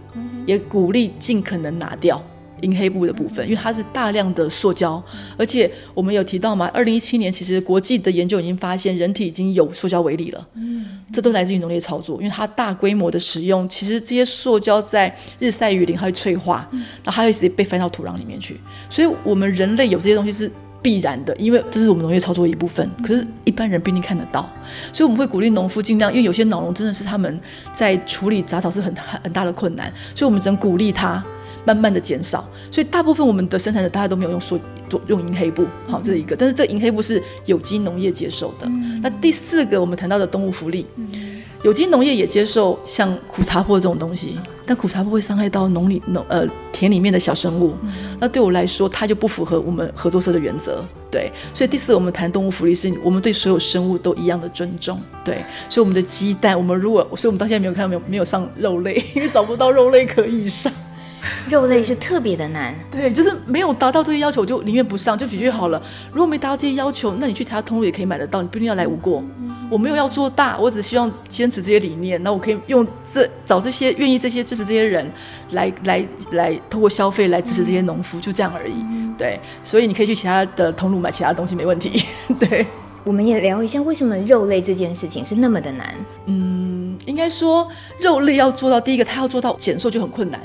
[0.46, 2.20] 也鼓励尽可能拿掉。
[2.62, 5.02] 银黑布的部分，因为它是大量的塑胶，
[5.36, 10.46] 而且我们有提到嘛，二零一七年其实国际的研究已经发现，人体已经有塑胶微粒了。
[10.54, 18.60] 嗯，这都来自于农业操作，因为它大规模的使用，其实这些塑胶在日晒雨淋它会脆化，然后它会直接被翻到土壤里面去。
[18.90, 22.88] 所以，我们人类有这些东西是必然的，因为这是我们农业操作的一部分。
[23.02, 24.48] 可是，一般人不一定看得到，
[24.92, 27.40] 所以我们会鼓励农夫尽量，因为有些老农真的是他们
[27.72, 31.22] 在处理杂草是很很大的困难，所以我们只能鼓励他。
[31.68, 34.58] 慢慢的减少，所以大部分我们的生产者大家都没有用说
[35.06, 36.34] 用银黑布，好，这是一个。
[36.34, 38.66] 但是这银黑布是有机农业接受的。
[38.68, 47.74] 嗯、那第四个我们谈到的动物福利，嗯、有机农业也接受像苦茶粕这种东西，但苦茶粕会伤害到农里农呃田里面的小生物。
[47.82, 50.82] 嗯、那对我来说，它就不符合我们合作社的原则。
[51.10, 54.98] 对，所以第四个我们谈动物福利，是我们对所有生物都一样的尊重。
[55.22, 60.72] 对，所以我们的鸡蛋，我们如果，所以我们到现在没有看到没有没有上肉类，因为找不到肉类可以上。
[61.50, 65.82] 肉类是特别的难，对，就是没有达到这些要求，我就宁愿不上，就解决好了。
[66.12, 69.22] 如果没达到这些要求，那你去其他通路也可以买得到，你不一定要来无过。
[69.70, 72.22] 我没有要做大，我只希望坚持这些理念。
[72.22, 75.06] 那我可以用这找这些愿意这些支持这些人
[75.50, 78.74] 来来来，通过消费来支持这些农夫，就这样而已。
[79.18, 82.04] 对，所以你可以去其他的通路买其他东西，没问题。
[82.40, 82.66] 对，
[83.04, 85.94] 我们也聊一下为什么肉类这件事情是那么的难。
[86.26, 87.68] 嗯，应该说
[88.00, 90.40] 肉类要做到第一个，它要做到减瘦就很困难。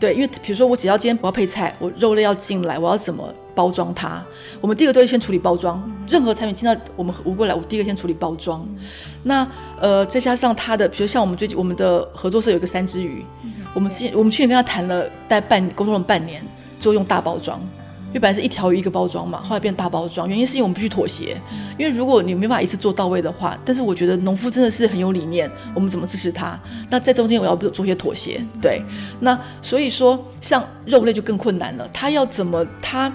[0.00, 4.22] 对，因为比如说我只要今天我要配菜，我肉类要进来，我要怎么包装它？
[4.60, 8.64] 我们第一个都会先处理包装，任何产品进到我们无过来，我第一个先处理包装。
[9.24, 9.46] 那
[9.80, 13.24] 呃，再加上它的，比如像我们最近我们的合作社有一个三只鱼，
[13.74, 16.40] 我们之我们去年跟他谈了大概半沟通了半年，
[16.78, 17.60] 就用大包装。
[18.08, 21.36] 因为本来是一条鱼一个包装嘛，后来变大包装，原因是因为我们必须妥协。
[21.78, 26.58] 因为如果你没办法一次做到位的话，但是我觉得农夫真的是很有理念，我们怎么支持他？
[26.88, 28.82] 那在中间我要做些妥协，对。
[29.20, 33.12] 那所以说，像肉类就更困难了，他要怎么他，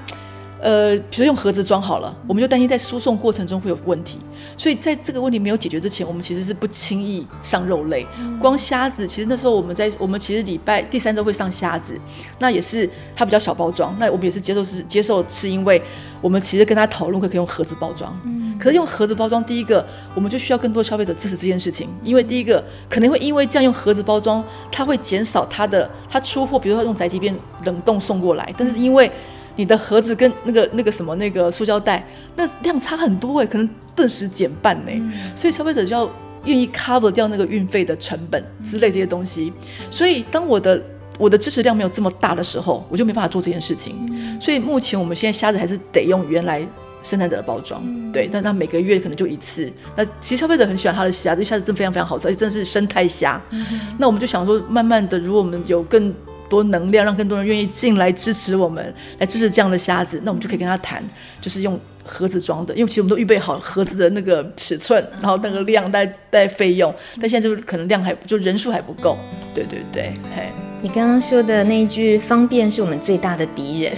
[0.63, 4.17] 呃，比如用盒子装好了，我们就担心在输送过程中会有问题，
[4.55, 8.07] 所以在这个问题没有解决之前，我们其实是不轻易上肉类。
[8.39, 11.99] 光虾子，其实那时候我们在我们其实礼拜第三周会上虾子，
[12.39, 15.81] 那也是它比较小包装，那我们也是接受是接受是因为
[16.21, 18.17] 我们其实跟他讨论可可以用盒子包装，
[18.57, 29.11] 可是用盒子包装，第一个我们就需要更多消费者支持这件事情，因为第一个可能会因为这样用盒子包装，它会减少它的它出货，比如说用宅急便冷冻送过来，但是因为
[29.55, 34.91] 你的盒子跟那个那个什么那个塑胶袋，那量差很多哎，可能顿时减半呢。
[34.91, 36.09] 嗯、所以消费者就要
[36.45, 39.53] 愿意 cover 掉那个运费的成本之类这些东西。
[39.91, 40.81] 所以当我的
[41.17, 43.95] 我的支持量没有这么大的时候，我就没办法做这件事情。
[44.09, 46.65] 嗯、所以目前我们现在虾子还是得用原来
[47.03, 49.71] 生产者的包装，嗯、对，但他每个月可能就一次。
[49.95, 53.39] 那其实消费者很喜欢他的虾，这虾子真的非常非常好吃，而且真的是生态虾。
[53.51, 53.65] 嗯、
[53.97, 56.13] 那我们就想说，慢慢的，如果我们有更
[56.49, 61.03] 多能量，让更多人愿意进来支持我们，来支持这样的虾子，那我们就可以跟他谈，
[61.41, 69.17] 就是用盒子装的，因为其实我们都预备好盒子的那个尺寸，然后那个量带带费用，但现在就是可能量还就人数还不够，
[69.53, 70.43] 对对对，嘿。
[70.81, 73.93] 你刚刚说的那一句“方便是我们最大的敌人”，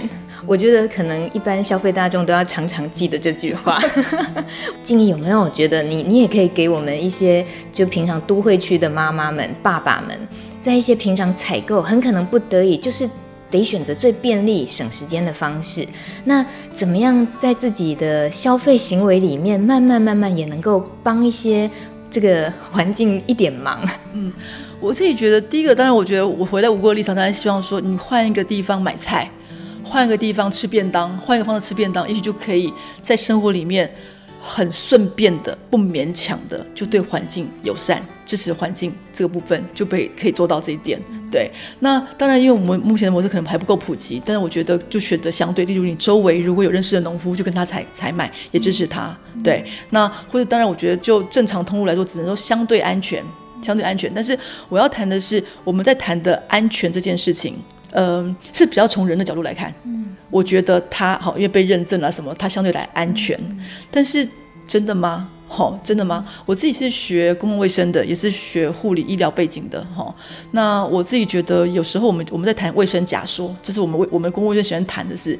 [0.46, 3.82] 我觉得可能一般消费大众都要常常记得这句话。
[4.84, 10.16] 静怡有没有觉得你你也可以给我们一些，就平常都会区的妈妈们、爸爸们？
[10.66, 13.08] 在一些平常采购很可能不得已，就是
[13.48, 15.86] 得选择最便利、省时间的方式。
[16.24, 21.70] 那怎么样在自己的消费行为里面，慢慢慢慢也能够帮一些
[22.10, 23.78] 这个环境一点忙？
[24.12, 24.32] 嗯，
[24.80, 29.30] 我自己觉得，第一个当然，我觉得我回来无过立场，当然希望说，你换一个地方买菜，
[29.84, 33.88] 换一个地方吃便当，换一个方式吃便当，也许就可以在生活里面。
[34.46, 41.00] 很顺便的，不勉强的，就对环境友善，支持环境这个部分就被可以做到这一点。
[41.30, 49.14] 对，那当然，因为我们目前的模式可能还不够普及，但是我觉得就选择相对，例如你周围如果有认识的农夫，就跟他采采买，也支持他。
[49.42, 53.22] 对，那或者当然，我觉得就正常通路来说，只能说相对安全，
[53.60, 54.10] 相对安全。
[54.14, 57.58] 但是我要谈的是，我们在谈的安全这件事情，
[57.92, 59.72] 呃，是比较从人的角度来看。
[60.30, 63.38] 我觉得它好，因为被认证了什么，它相对来安全。
[63.90, 64.28] 但是
[64.66, 65.28] 真的吗？
[65.48, 66.26] 好，真的吗？
[66.44, 69.82] 我自己是学公共卫生的，也是学护理医疗背景的。
[69.94, 70.12] 哈，
[70.50, 75.38] 那我自己觉得有时候我们我们在谈卫生假说，这是我们卫我们公共卫生喜欢谈的是，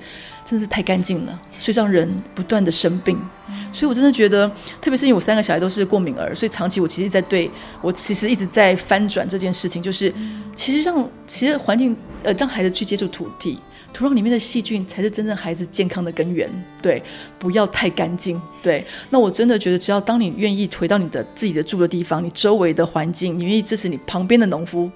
[0.48, 3.18] 真的是太干净了，所以让人不断的生病。
[3.72, 4.48] 所以我真的觉得，
[4.80, 7.50] 特别是因为我三个小孩都是过敏儿，所以长期我其实在对
[7.82, 10.12] 我其实一直在翻转这件事情，就是
[10.54, 13.58] 其实让其实环境呃让孩子去接触土地。
[13.92, 16.50] 土壤里面的细菌才是真正孩子健康的根源，
[16.82, 17.02] 对，
[17.38, 18.84] 不要太干净，对。
[19.08, 24.90] 那我真的觉得，只要当你愿意回到你的自己的住的地方，你周围的环境，你愿意支持你旁边的农夫，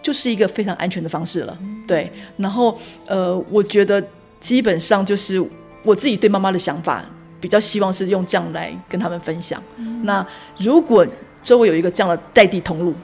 [0.00, 2.10] 就是一个非常安全的方式了，对。
[2.38, 4.02] 然后，呃，我觉得
[4.40, 5.42] 基本上就是
[5.82, 7.04] 我自己对妈妈的想法，
[7.40, 9.62] 比较希望是用这样来跟他们分享。
[10.02, 10.26] 那
[10.58, 11.06] 如果
[11.42, 12.94] 周围有一个这样的代地通路，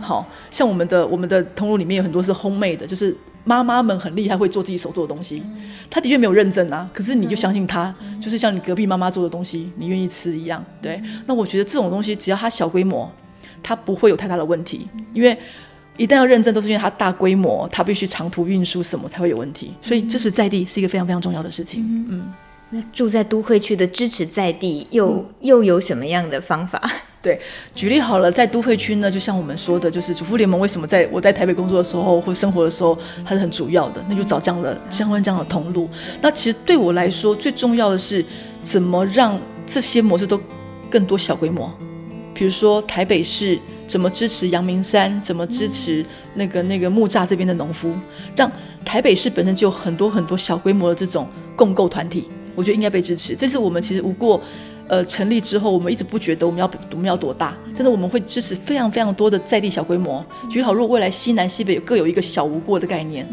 [0.00, 3.16] 好像我们的我们的通路里面有很多是 homemade 的，就是。
[3.44, 5.42] 妈妈们很厉害，会做自己手做的东西。
[5.90, 10.64] 他的确没有认证啊，可是你就相信他，就是像你隔壁妈妈做的东西，你愿意吃一样。
[10.80, 13.10] 对，那我觉得这种东西只要它小规模，
[13.60, 14.86] 它不会有太大的问题。
[15.12, 15.36] 因为
[15.96, 19.74] 一旦要认证，都是因为它大规模，它必须长途运输什么才会有问题。
[19.82, 21.84] 所以支持在地是一个非常非常重要的事情。
[22.08, 22.32] 嗯，
[22.70, 26.80] 那住在都会区的支持在地又，又、嗯、又有什么样的方法？
[27.22, 27.38] 对，
[27.72, 35.88] 举例好了，在都会区呢，就像我们说的，就是主妇联盟为什么在我在台北工作的时候或生活的时候，它是很主要的，那就找这样的相关这样的通路。
[36.20, 38.24] 那其实对我来说，最重要的是
[38.60, 40.40] 怎么让这些模式都
[40.90, 41.72] 更多小规模。
[42.42, 47.94] 比如说台北市怎么支持阳明山，怎么支持那个那个木栅这边的农夫，
[48.34, 48.50] 让
[48.84, 53.36] 台北市本身就有很多很多小规模的这种共构团体，我觉得应该被支持。
[53.36, 54.42] 这是我们其实无过。
[54.88, 60.22] 呃，成立之后，我们一直不觉得我们要我们要多大，但是我们会支持非常非常多的在地小规模。
[60.50, 63.24] 举好，如果未来西南西北各有一个小无过的概念，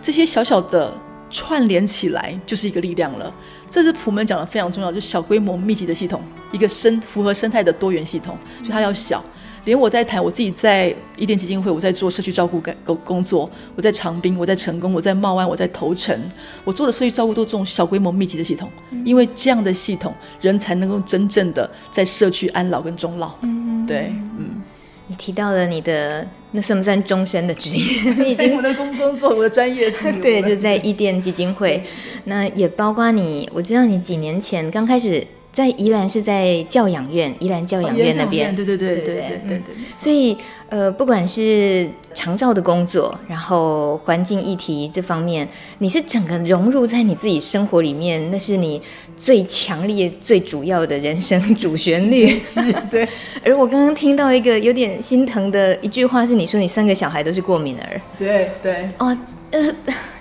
[0.00, 0.92] 这些小小的
[1.30, 3.32] 串联起来就是一个力量了。
[3.70, 9.24] 这是普门讲的非常重要，就是小规模密集的系统，一个生符合生态的多元系统，所以它要小。
[9.66, 16.18] 连我在谈，我自己在伊甸基金会，我在做社区照顾工工作，我在长滨，我在成功，我在茂安，我在头城，
[16.64, 18.68] 我做的社区照顾都这种小规模密集的系统，
[19.04, 23.34] 因为这样的系统，人才能够真正的在社区安老跟终老。
[23.42, 24.62] 嗯，对，嗯。
[25.06, 28.12] 你提到了你的那算不算终身的职业？
[28.18, 31.82] 你已经我的工工作，我的专业是 对，就在伊甸基金会，
[32.24, 35.26] 那也包括你，我知道你几年前刚开始。
[35.52, 39.14] 在宜兰是在教养院，宜兰教养院那边，对对对对对
[39.46, 39.60] 对对。
[39.98, 40.36] 所以
[40.68, 45.48] 呃，不管是长照的工作，然后环境议题这方面，
[45.78, 48.80] 你是整个融入在你自己生活里面，那是你
[49.18, 52.28] 最强烈、最主要的人生主旋律。
[52.38, 53.06] 是，对。
[53.44, 58.00] 而我刚刚听到一个有点心疼的一句话，是你说你三个小孩都是过敏儿。
[58.16, 58.88] 对对。
[58.98, 59.18] 哦，
[59.50, 59.74] 呃。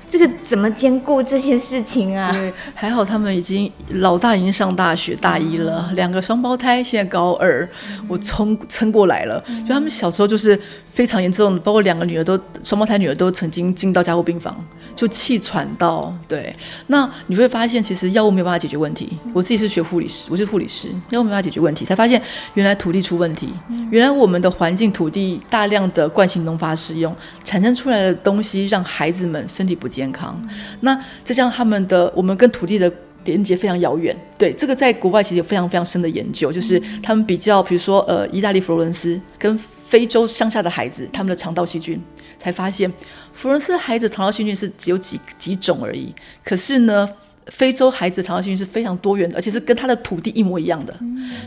[0.10, 2.32] 这个怎么兼顾这些事情啊？
[2.32, 7.64] 对，还好他们已经老大已经上大学大一了，嗯、两个双胞胎现在高二，
[8.00, 9.42] 嗯、我冲撑过来了。
[9.48, 10.60] 嗯、就他们小时候就是
[10.92, 14.56] 非常严重的，包括两个女儿都双胞胎女儿都曾经进到加护病房，
[14.96, 16.12] 就气喘到。
[16.28, 16.52] 对，
[16.88, 19.18] 那你会发现其实药物没有办法解决问题。
[19.34, 22.20] 我自己是学护理师，我是护理师，药物没办法解决问题，才发现
[22.56, 23.54] 原来土地出问题，
[23.92, 30.42] 原来我们的环境土地大量的惯性农法使用产生出来的东西，让孩子们身体不健健康，
[30.80, 32.92] 那这将他们的我们跟土地的
[33.26, 34.16] 连接非常遥远。
[34.38, 42.02] 对，这个在国外其实有非常非常深的研究，就是他们比较，比如说呃，意大利佛罗伦斯跟非洲乡下的孩子，他们的肠道细菌，
[42.40, 42.90] 才发现
[43.34, 46.14] 佛罗伦斯的孩子肠道细菌是只有几几种而已，
[46.46, 47.08] 可是呢，
[47.48, 50.98] 非洲孩子肠道细菌是非常多元的，而且是跟他的土地一模一样的。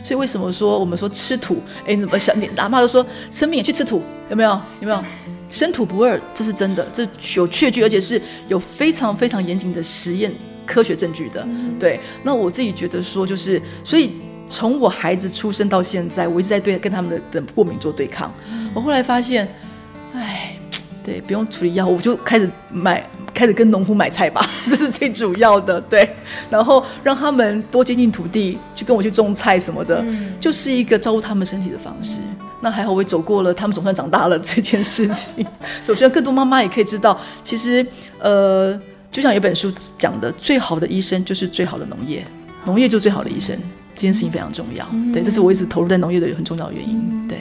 [0.03, 1.57] 所以为什么说我们说吃土？
[1.87, 2.39] 哎，你怎么想？
[2.39, 4.51] 你哪怕都说生命也去吃土，有没有？
[4.81, 5.03] 有没有？
[5.53, 10.31] 生土不二，这是真的，这有确据，而且是有非常非常严谨的实验
[10.65, 11.43] 科学证据的。
[11.47, 14.13] 嗯、对，那我自己觉得说，就是所以
[14.49, 18.33] 从我孩子出生到现在，我一直在对跟他们的的过敏做对抗。
[18.51, 19.47] 嗯、我后来发现，
[20.15, 20.57] 哎，
[21.03, 25.81] 对，不用处理药物，我就开始买，开始跟农夫买菜吧， 这是最主要的。
[25.81, 26.07] 对，
[26.49, 32.19] 然后让他们多接近土地，去跟我去种菜什么的，嗯、就是一个照顾他们身体的方式。
[32.61, 35.45] 那还好，我也走过了，他们总算长大了这件事情。
[35.83, 37.85] 所以我觉得更多妈妈也可以知道，其实，
[38.19, 38.79] 呃，
[39.11, 42.25] 就像有本书讲的，最好的医生就是最好的农业，
[42.65, 43.57] 农业就是最好的医生。
[43.95, 46.97] 这件事情非常重要，嗯、对，这是我一直投入在农业的很重要的原因。
[46.97, 47.37] 嗯、对，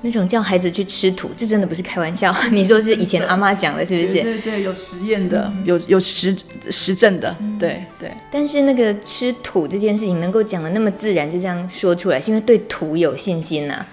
[0.00, 2.34] 那种叫孩子去吃土，这真的不是开玩笑。
[2.52, 4.14] 你说是以前阿妈讲的，是不是？
[4.14, 6.36] 对对对，有实验的，有有实
[6.70, 8.10] 实证的，对对。
[8.30, 13.86] 但是那个吃土这件事情能够讲的那么自然，就这样说出来，是因为对土有信心呐、啊。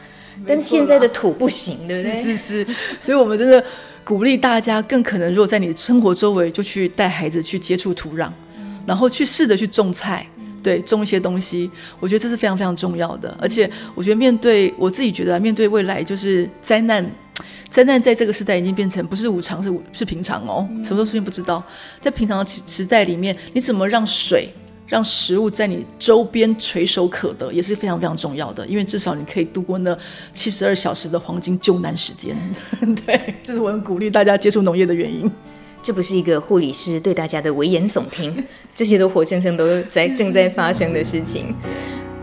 [0.46, 2.14] 但现在的土不行，对不对？
[2.14, 2.68] 是是是，
[3.00, 3.64] 所以我们真的
[4.04, 8.30] 鼓励大家，更可能如果在你的生活周围，就去带孩子去接触土壤，
[8.86, 10.28] 然后去试着去种菜，
[10.66, 11.70] 对，种一些东西。
[12.00, 13.38] 我觉得这是非常非常重要的。
[13.40, 17.06] 而且我觉得面对我自己觉得面对未来就是灾难，
[17.70, 21.64] 灾难在这个时代已经变成不是无常，是是平常哦，什么时候出现不知道。
[22.02, 24.50] 在平常的时代里面，你怎么让水？
[24.88, 29.98] 让食物在你周边垂手可得也是非常非常重要的，因为至少你可以度过那
[30.32, 32.36] 七十二小时的黄金救难时间。
[33.04, 35.32] 对，这是我很鼓励大家接触农业的原因。
[35.86, 41.54] 这不是一个护理师对大家的危言耸听，这些都活生生都在正在发生的事情。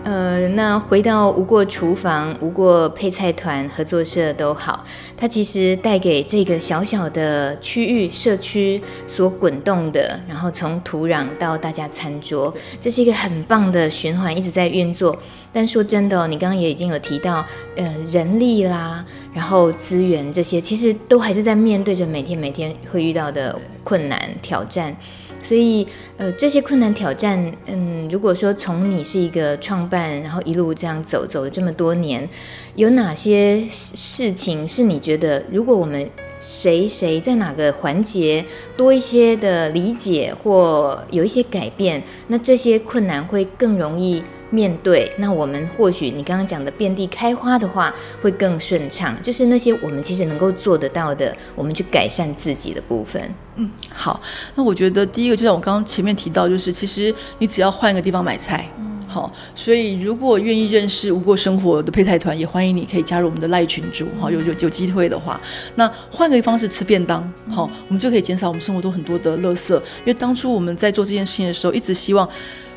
[0.05, 4.85] 呃，那回到无过厨房、无过配菜团合作社都好，
[5.17, 15.17] 它其实带给这个小小的区域社区所滚动的，然后从土壤到大家餐桌，这是一个很棒的循环，一直在运作。
[15.53, 17.45] 但说真的哦，你刚刚也已经有提到，
[17.77, 24.97] 呃，人力啦，然后资源这些，其实都还是在面对着每天每天会遇到的困难挑战。
[25.43, 25.87] 所以，
[26.17, 32.29] 呃，这些困难挑战，嗯，如果说从你是一个创办，然后一路这样走走了这么多年，
[32.77, 36.09] 有哪些事情是你觉得，如果我们
[36.41, 38.45] 谁谁在哪个环节
[38.77, 44.23] 多一些的理解或有一些改变，那这些困难会更容易
[44.53, 49.17] 面对，那我们或许你刚刚讲的遍地开花的话，会更顺畅。
[49.23, 53.35] 就是那些我们其实能够做得到的，我们去改善自己的部分。
[53.57, 54.21] 嗯，好。
[54.55, 59.33] 那我觉得第一个就像我刚刚前面提到，就是其实你只要换一个地方买菜，嗯，好。
[59.55, 64.07] 所以如果愿意认识无过生活的配菜团，也欢迎你可以加入我们的赖群组。
[64.21, 65.41] 好，有有有机会的话，
[65.77, 69.75] 那换个方式吃便当，好，我们就可以减少我们生活中很多的垃圾。
[69.75, 72.29] 因为当初我们在做这件事情的时候，一直希望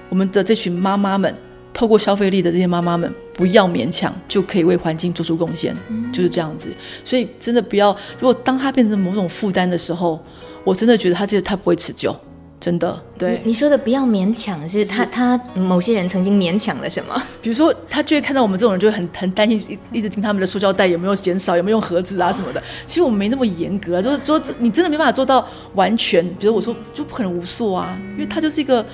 [0.07, 1.36] 我们的这群妈妈们。
[1.76, 6.73] 透过消费力的这些妈妈们，不要勉强就可以为环境做出贡献，嗯、就是这样子。
[7.03, 10.17] 所以真的不要，如果当它变成某种负担的时候，
[10.63, 12.15] 我真的觉得它这个它不会持久，
[12.61, 12.97] 真的。
[13.17, 17.21] 对，你，你说的不要勉强，是他他某些人曾经勉强了什么？
[17.41, 22.63] 比如说，他就会看到我们这种人，就会很很担心，一直听他们的塑胶袋有没有减少，有没有用盒子啊什么的。
[22.88, 26.26] 其实我们没那么严格，就是说你真的没办法做到完全。
[26.39, 28.86] 比如我说，就不可能无塑啊，因为它就是一个。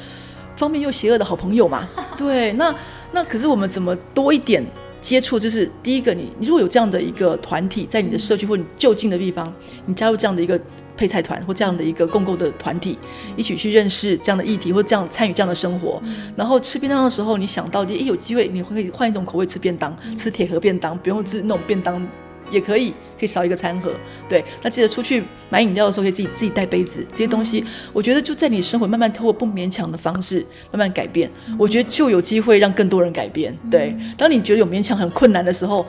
[0.61, 2.73] 方便又邪恶的好朋友嘛， 对，那
[3.11, 4.63] 那可是我们怎么多一点
[5.01, 5.39] 接触？
[5.39, 9.51] 就是第一个你，你你如果有这样的一个团体在你的社区或你就近的地方，
[9.87, 10.59] 你加入这样的一个
[10.95, 12.95] 配菜团或这样的一个共购的团体，
[13.35, 15.99] 一起去认识这样的议题或这样参与这样的生活，
[16.35, 22.07] 然后吃便当的时候，你想到，诶，有机会你会可以换一种口味吃便当，吃铁盒便当，不用吃那种便当。
[22.49, 23.91] 也可以，可以少一个餐盒。
[24.27, 27.05] 对，那记得出去买饮料的时候，可以自己自己带杯子。
[27.11, 27.63] 这些东西，
[27.93, 33.57] 我觉得就在你生活慢慢透过不勉强的方式慢慢改变，我觉得就有机会让更多人改变。
[33.69, 35.85] 对，当你觉得有勉强很困难的时候，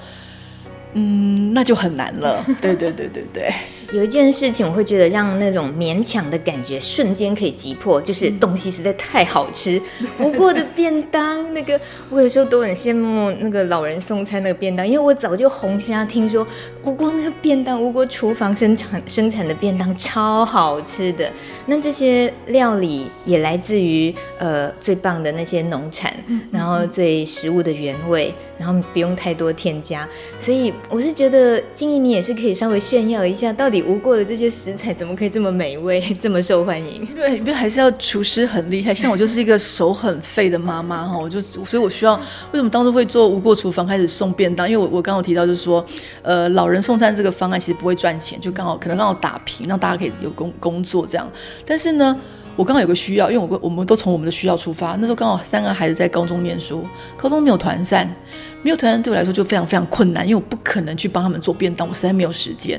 [0.94, 2.44] 嗯，那就很难了。
[2.60, 3.52] 对对对对对。
[3.92, 9.78] 有一件事情，我会觉得让那种勉强的感觉瞬间可以击破，就是东西实在太好吃。
[10.18, 11.78] 吴过的便当，那个
[12.08, 16.46] 我有时候都很羡慕那个老人送餐那个便当，因为我早就红虾听说
[16.84, 21.30] 吴过那个便当，吴过厨房生产生产的便当超好吃的。
[21.66, 26.12] 那这些料理也来自于呃最棒的那些农产，
[26.50, 30.08] 然后最食物的原味，然后不用太多添加。
[30.40, 33.81] 所以我是觉得静怡你也是可以稍微炫耀一下，到底。
[33.82, 37.06] 无过的这些食材怎么可以这么美味， 这么受欢迎？
[37.14, 42.14] 因为因为还是要厨师很厉害，像我就是一个手很废的妈妈哈，我就所以，我需要
[42.52, 44.68] 为什么当初会做无过厨房开始送便当？
[44.68, 45.84] 因为我我刚刚提到就是说，
[46.22, 51.30] 呃，老人送餐这个方案其实不会赚钱，就刚好可能刚好打平，让大家可以有工工作这样。
[51.66, 52.18] 但是呢。
[52.54, 54.96] 我刚好有个需要，因为我我们都从我们的需要出发。
[55.00, 56.84] 那时候刚好三个孩子在高中念书，
[57.16, 58.08] 高中没有团膳，
[58.62, 62.78] 没有团膳对我来说就非常非常困难，因为我不可能去帮他们做便当，我实在没有时间。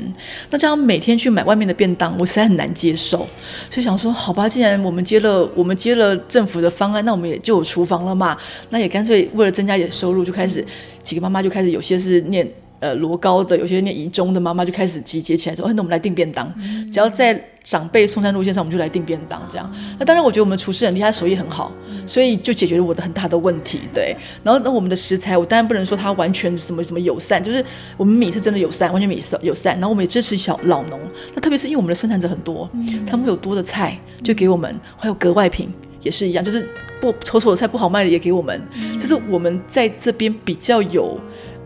[0.49, 3.27] 那这样每天去买外面的便当，我实在很难接受。
[3.71, 8.37] 所以想说，好吧，既然我们接了我们接了政府的方案，那我们也就有厨房了嘛。
[8.69, 10.63] 那也干脆为了增加一点收入，就开始
[11.01, 12.47] 几个妈妈就开始有些是念。
[12.83, 16.53] 呃，罗高的有些念宜中的妈妈就开始集结起来说：“哎，那我们来订便当，
[16.91, 19.71] 只要在长辈送餐路线上，我们就来订便当。”这样。
[19.97, 21.71] 那当然，我觉得我们厨师很厉害，手艺很好，
[22.05, 23.79] 所以就解决了我的很大的问题。
[23.93, 24.13] 对。
[24.43, 27.63] 然后，那我们的食材，我当然不能说它完全什么什么友善，就是
[27.95, 29.75] 我们米是真的友善，完全米是友善。
[29.75, 30.99] 然后我们也支持小老农。
[31.33, 32.69] 那特别是因为我们的生产者很多，
[33.07, 35.71] 他们会有多的菜就给我们，还有格外品
[36.01, 36.67] 也是一样，就是
[36.99, 38.61] 不丑丑的菜不好卖的也给我们。
[38.99, 41.17] 就是我们在这边比较有。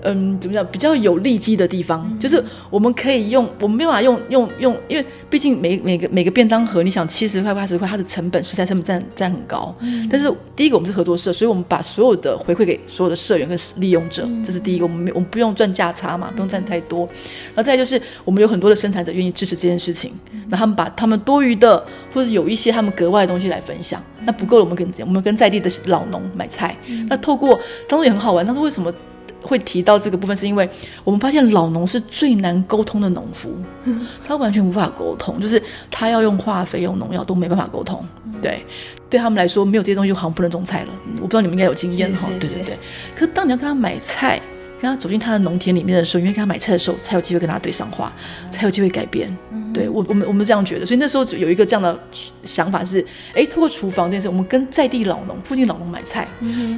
[0.08, 0.66] 嗯，怎么讲？
[0.68, 9.76] 比较有利基的地方，嗯、就是我们可以用，我们没有办法用用用，因为毕竟每每个每个便当盒，你想七十块八十块，它的成本食材成本占占很高。
[9.82, 14.86] 嗯、但是第一个我们是合作社，所以我们把所有的回馈给所有的社员跟利用者，嗯、这是第一个。
[14.86, 17.00] 我们没我们不用赚价差嘛，不用赚太多。
[17.48, 20.14] 然后再就是我们有很多的生产者愿意支持这件事情，
[20.48, 21.78] 那他们把他们多余的
[22.14, 26.76] 或者有一些他们格外的东西来分享，那不够了我们跟我们跟在地的老农买菜。
[26.88, 28.94] 嗯、那透过当中也很好玩，但是为什么？
[29.48, 30.70] 会提到这个部分，是因为
[31.06, 33.50] 我们发现老农是最难沟通的农夫，
[34.28, 38.06] 他完全无法沟通，就是他要用化肥、用农药都没办法沟通。
[38.42, 38.64] 对，
[39.10, 40.90] 对他们来说，没有这些东西，好像不能种菜了。
[41.16, 42.28] 我不知道你们应该有经验哈。
[42.40, 42.78] 对对对。
[43.16, 44.40] 可是当你要跟他买菜，
[44.80, 48.14] 跟他走进他的农田里面的时候，因为跟他买菜的时候，才有机会跟他对上话，
[48.52, 49.36] 才有机会改变。
[49.78, 51.98] 对我，我们我们这样觉得，所以那时候有一个这样的
[52.44, 56.28] 想法是，哎，透过厨房这件事，我们跟在地老农、附近老农买菜，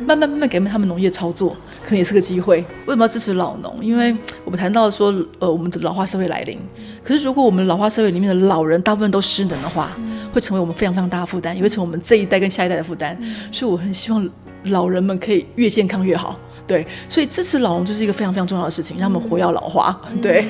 [0.06, 2.58] 慢慢慢慢改变他们农业操作，可能也是个机会。
[2.86, 3.84] 为什么要支持老农？
[3.84, 6.60] 因为我们谈到说，呃，我们的老化社会来临，
[7.04, 9.92] 可是如果我们老化社会里面的老人大部分都失能的话，
[10.34, 13.18] 会成为我们非常非常大的负担，也会成为我们这一代跟下一代的负担。
[13.52, 14.30] 所以我很希望
[14.66, 16.38] 老人们可以越健康越好。
[16.68, 20.00] 对，所以支持老农就是一个非常非常重要的事情，让他们活跃老化。
[20.22, 20.48] 对。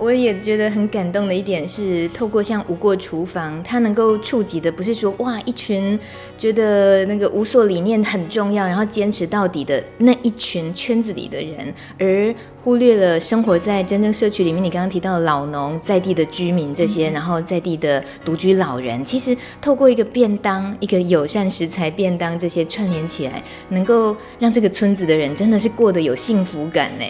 [0.00, 5.98] 我也觉得很感动的一点是，透过像无过厨房，它能够触及的不是说哇一群
[6.38, 12.34] 觉得那个无所理念很重要，然后坚持到底的那一群圈子里的人，而
[12.64, 14.64] 忽略了生活在真正社区里面。
[14.64, 27.04] 你刚刚提到的老农、在地的居民这些，然后在地的独居老人，其实透过一个便当、一个友善食材便当这些串联起来，能够让这个村子的人真的是过得有幸福感呢。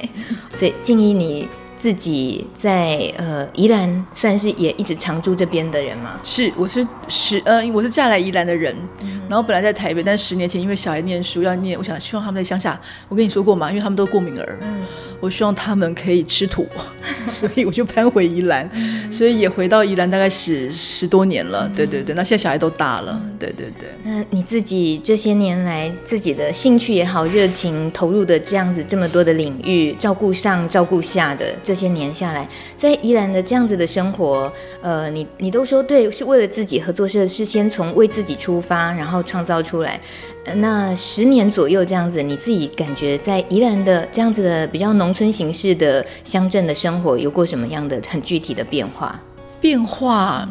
[0.56, 1.46] 所以静仪你。
[1.80, 6.20] 自己在呃宜兰算是也一直常住这边的人吗？
[6.22, 12.78] 是，我是十呃我是嫁来宜兰的人，嗯、然后本来在台北，但十年前因为小孩念书要念，我想希望他们在乡下。
[13.08, 14.82] 我跟你说过嘛，因为他们都过敏儿，嗯、
[15.20, 16.66] 我希望他们可以吃土，
[17.28, 21.68] 所以我就搬回宜兰，嗯、所以也回到宜兰大概十十多年了。
[21.68, 23.88] 嗯、对对对，那现在小孩都大了，对对对。
[24.02, 31.54] 那你自己这些年来自己的兴趣也好，热情投入的这样子这么多的领域，照顾上照顾下的。
[31.62, 32.48] 这些年下来，
[32.78, 34.50] 在宜兰的这样子的生活，
[34.80, 40.00] 呃，你你都说对，是为了自己合作社是先从为自己出发，然后创造出来。
[40.44, 49.20] 呃，那十年左右这样子，你自己感觉在宜兰的这样子的比较农村形式的乡镇的生活，有过什么样的很具体的变化？
[49.60, 50.48] 变化，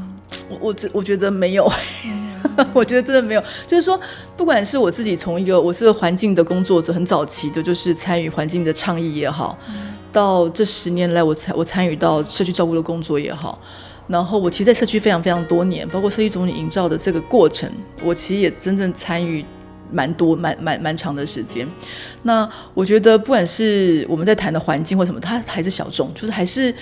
[0.47, 1.71] 我我我觉得没有，
[2.73, 3.43] 我觉得真的没有。
[3.65, 3.99] 就是说，
[4.37, 9.57] 不管是我自己从一个我是个环境的工作者，很早期的，就是参与环境的倡议也好。
[9.69, 13.59] 嗯到这十年来，我参我参与到社区照顾的工作也好，
[14.07, 17.71] 然后我其实，在社区非常非常多年，包括社区总体营造的这个过程，
[18.03, 19.45] 我其实也真正参与
[19.91, 21.67] 蛮多、蛮蛮蛮长的时间。
[22.23, 26.73] 那我觉得，不管是我们在谈的环境或什么，它还是小众，就是还是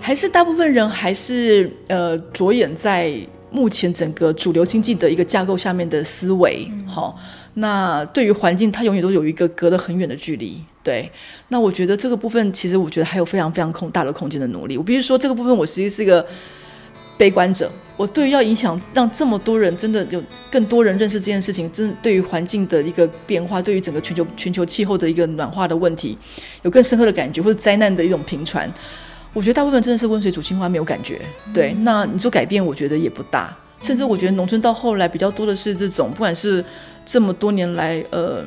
[0.00, 3.14] 还是大部分人还是呃着眼在
[3.50, 6.70] 目前整个主流经济的一个架构下面的思维。
[6.86, 7.22] 好、嗯，
[7.54, 10.60] 那对于环境，它永远都有一个隔得很远的距离。
[10.82, 11.10] 对，
[11.48, 14.76] 那我觉得这个部分，其实我觉得还有非常非常空大的空间的努力。
[14.76, 16.26] 我必须说，这个部分我实际是一个。
[17.18, 26.16] 悲观者，我对于要影响让这么多人真的有更多人认识这件事情，真的对于环境的一个变化，对于整个全球全球气候的一个暖化的问题，
[26.62, 28.72] 有更深刻的感觉，或者灾难的一种频传，
[29.32, 31.20] 我觉得大部分真的是温水煮青蛙，没有感觉。
[31.52, 36.64] 对，那你说改变，我觉得也不大，甚至我觉得农村到后来比较多的是这种，不管是
[37.04, 38.44] 这么多年来，呃，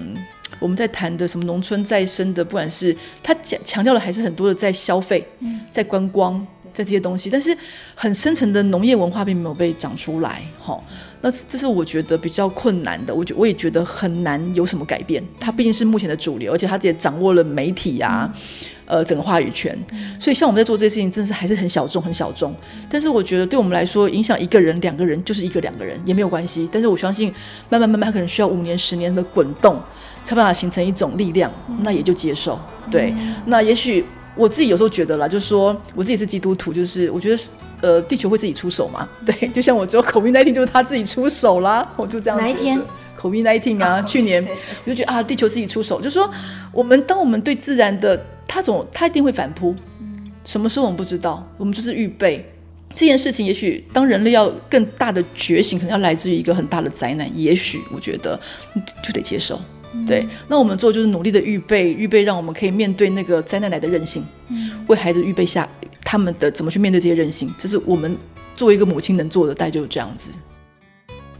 [0.60, 5.28] 我们在谈的什么农村再生的，不管是他强强调的还是很多的在消费，
[5.70, 6.48] 在观光。
[6.74, 7.56] 在这些东西，但是
[7.96, 10.82] 很深层的农业文化并没有被长出来，哈，
[11.22, 13.14] 那这是我觉得比较困难的。
[13.14, 15.24] 我觉我也觉得很难有什么改变。
[15.40, 18.34] 它毕竟是目前的主流，而且它也掌握了媒体啊，
[18.86, 19.78] 呃，整个话语权。
[20.20, 22.56] 所以像我们在做这些事情，真的是还是很小众，很小众。
[22.90, 26.68] 但是我觉得对我们来说，影响一个人、两个人就是一个两个人也没有关系。
[26.72, 27.34] 但是我相信，
[27.70, 29.80] 慢慢慢慢，它可能需要五年、十年的滚动，
[30.24, 31.52] 才办法形成一种力量。
[31.82, 32.60] 那也就接受。
[32.90, 33.14] 对，
[33.46, 34.06] 那也许。
[34.36, 37.44] 我自己有时候觉得啦，就是说我自己是基督徒，就是我觉得
[37.82, 42.40] 呃，地球会自己出手嘛，对， 就像我做 COVID-19 就是他自己出手啦， 我就这样。
[42.40, 42.80] 哪一天
[43.20, 44.46] ？COVID-19 啊， 去年
[44.86, 46.30] 我就觉得啊，地球自己出手，就是说
[46.72, 49.76] 我们当我们对自然的，它总它一定会反扑，
[50.46, 52.50] 什么时候我们不知道，我们就是预备
[52.96, 53.46] 这件事情。
[53.46, 58.40] 也许当人类要更大的觉醒，可能要来自于一个很大的灾难，也许我觉得
[59.04, 59.60] 就得接受。
[60.08, 64.24] 对，那我们做就是努力的预备，预备让我们可以面对那个灾难来的韧性，
[64.88, 65.68] 为孩子预备下
[66.04, 68.16] 他们的怎么去面对这些韧性，这是我们
[68.56, 70.30] 作为一个母亲能做的，大概就是这样子。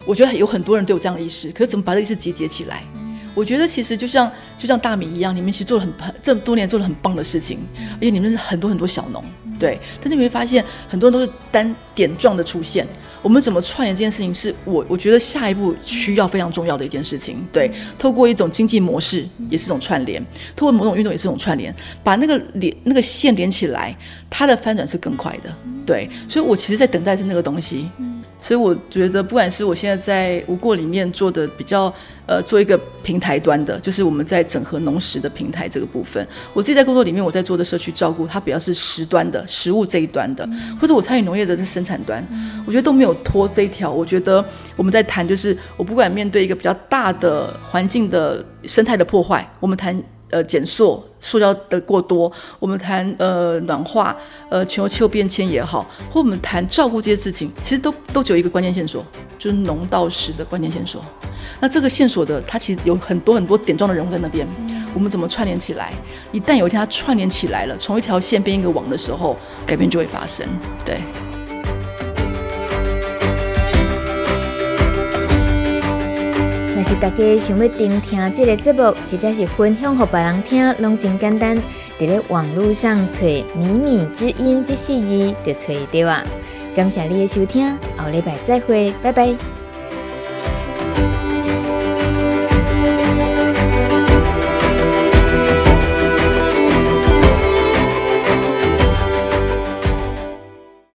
[0.04, 2.84] 我觉得有很多人都有这样的意识，可是怎么把这个意识集结起来？
[3.34, 7.58] 我觉得其实就像就像大米一样，你们其实做了很很这么多年做了很棒的事情，
[7.94, 9.24] 而且你们是很多很多小农，
[9.62, 9.78] 对。
[10.00, 12.84] 但是你会发现很多人都是单点状的出现。
[13.22, 17.46] 我们怎么串联这件事情，是我我觉得下一步需要非常重要的一件事情。
[17.52, 20.20] 对，透过一种经济模式也是一种串联，
[20.56, 23.96] 透过某种运动也是一种串联，把那个连那个线连起来，
[24.28, 25.54] 它的翻转是更快的。
[25.86, 27.88] 对，所以我其实在等待是那个东西。
[28.42, 31.92] 所以我觉得，不管是我现在在无过里面做的比较，
[32.26, 40.46] 呃，做一个平台端的，就是我们在整合农食的平台这个部分，我自己在工作里面我在做的社区照顾，它比较是食端的食物这一端的，
[40.80, 42.20] 或者我参与农业的这生产端，
[42.66, 43.88] 我觉得都没有拖这一条。
[43.88, 50.02] 我觉得我们在谈，就是我不管面对一个比较大的环境的生态的破坏，我们谈。
[50.32, 54.16] 呃，减塑、塑料的过多，我们谈呃暖化，
[54.48, 59.04] 呃全球气候变迁也好，或我们谈照顾这些事情，其实都都只有一个关键线索，
[59.38, 61.04] 就是农到食的关键线索。
[61.60, 64.48] 那这个线索的，它其实有很多很多点状的人物在那边，
[64.94, 65.92] 我们怎么串联起来？
[66.32, 70.46] 一旦有一天它串联起来了，从一条线变一个网的时候，改变就会发生。
[70.84, 70.98] 对。
[76.82, 81.56] 若是大家想要听听这个节目，或者是分享给别人听，拢真简单，
[81.96, 83.18] 在咧网络上找
[83.54, 86.24] “米米之音”这四字就找到啊！
[86.74, 89.61] 感谢你的收听，下礼拜再会，拜拜。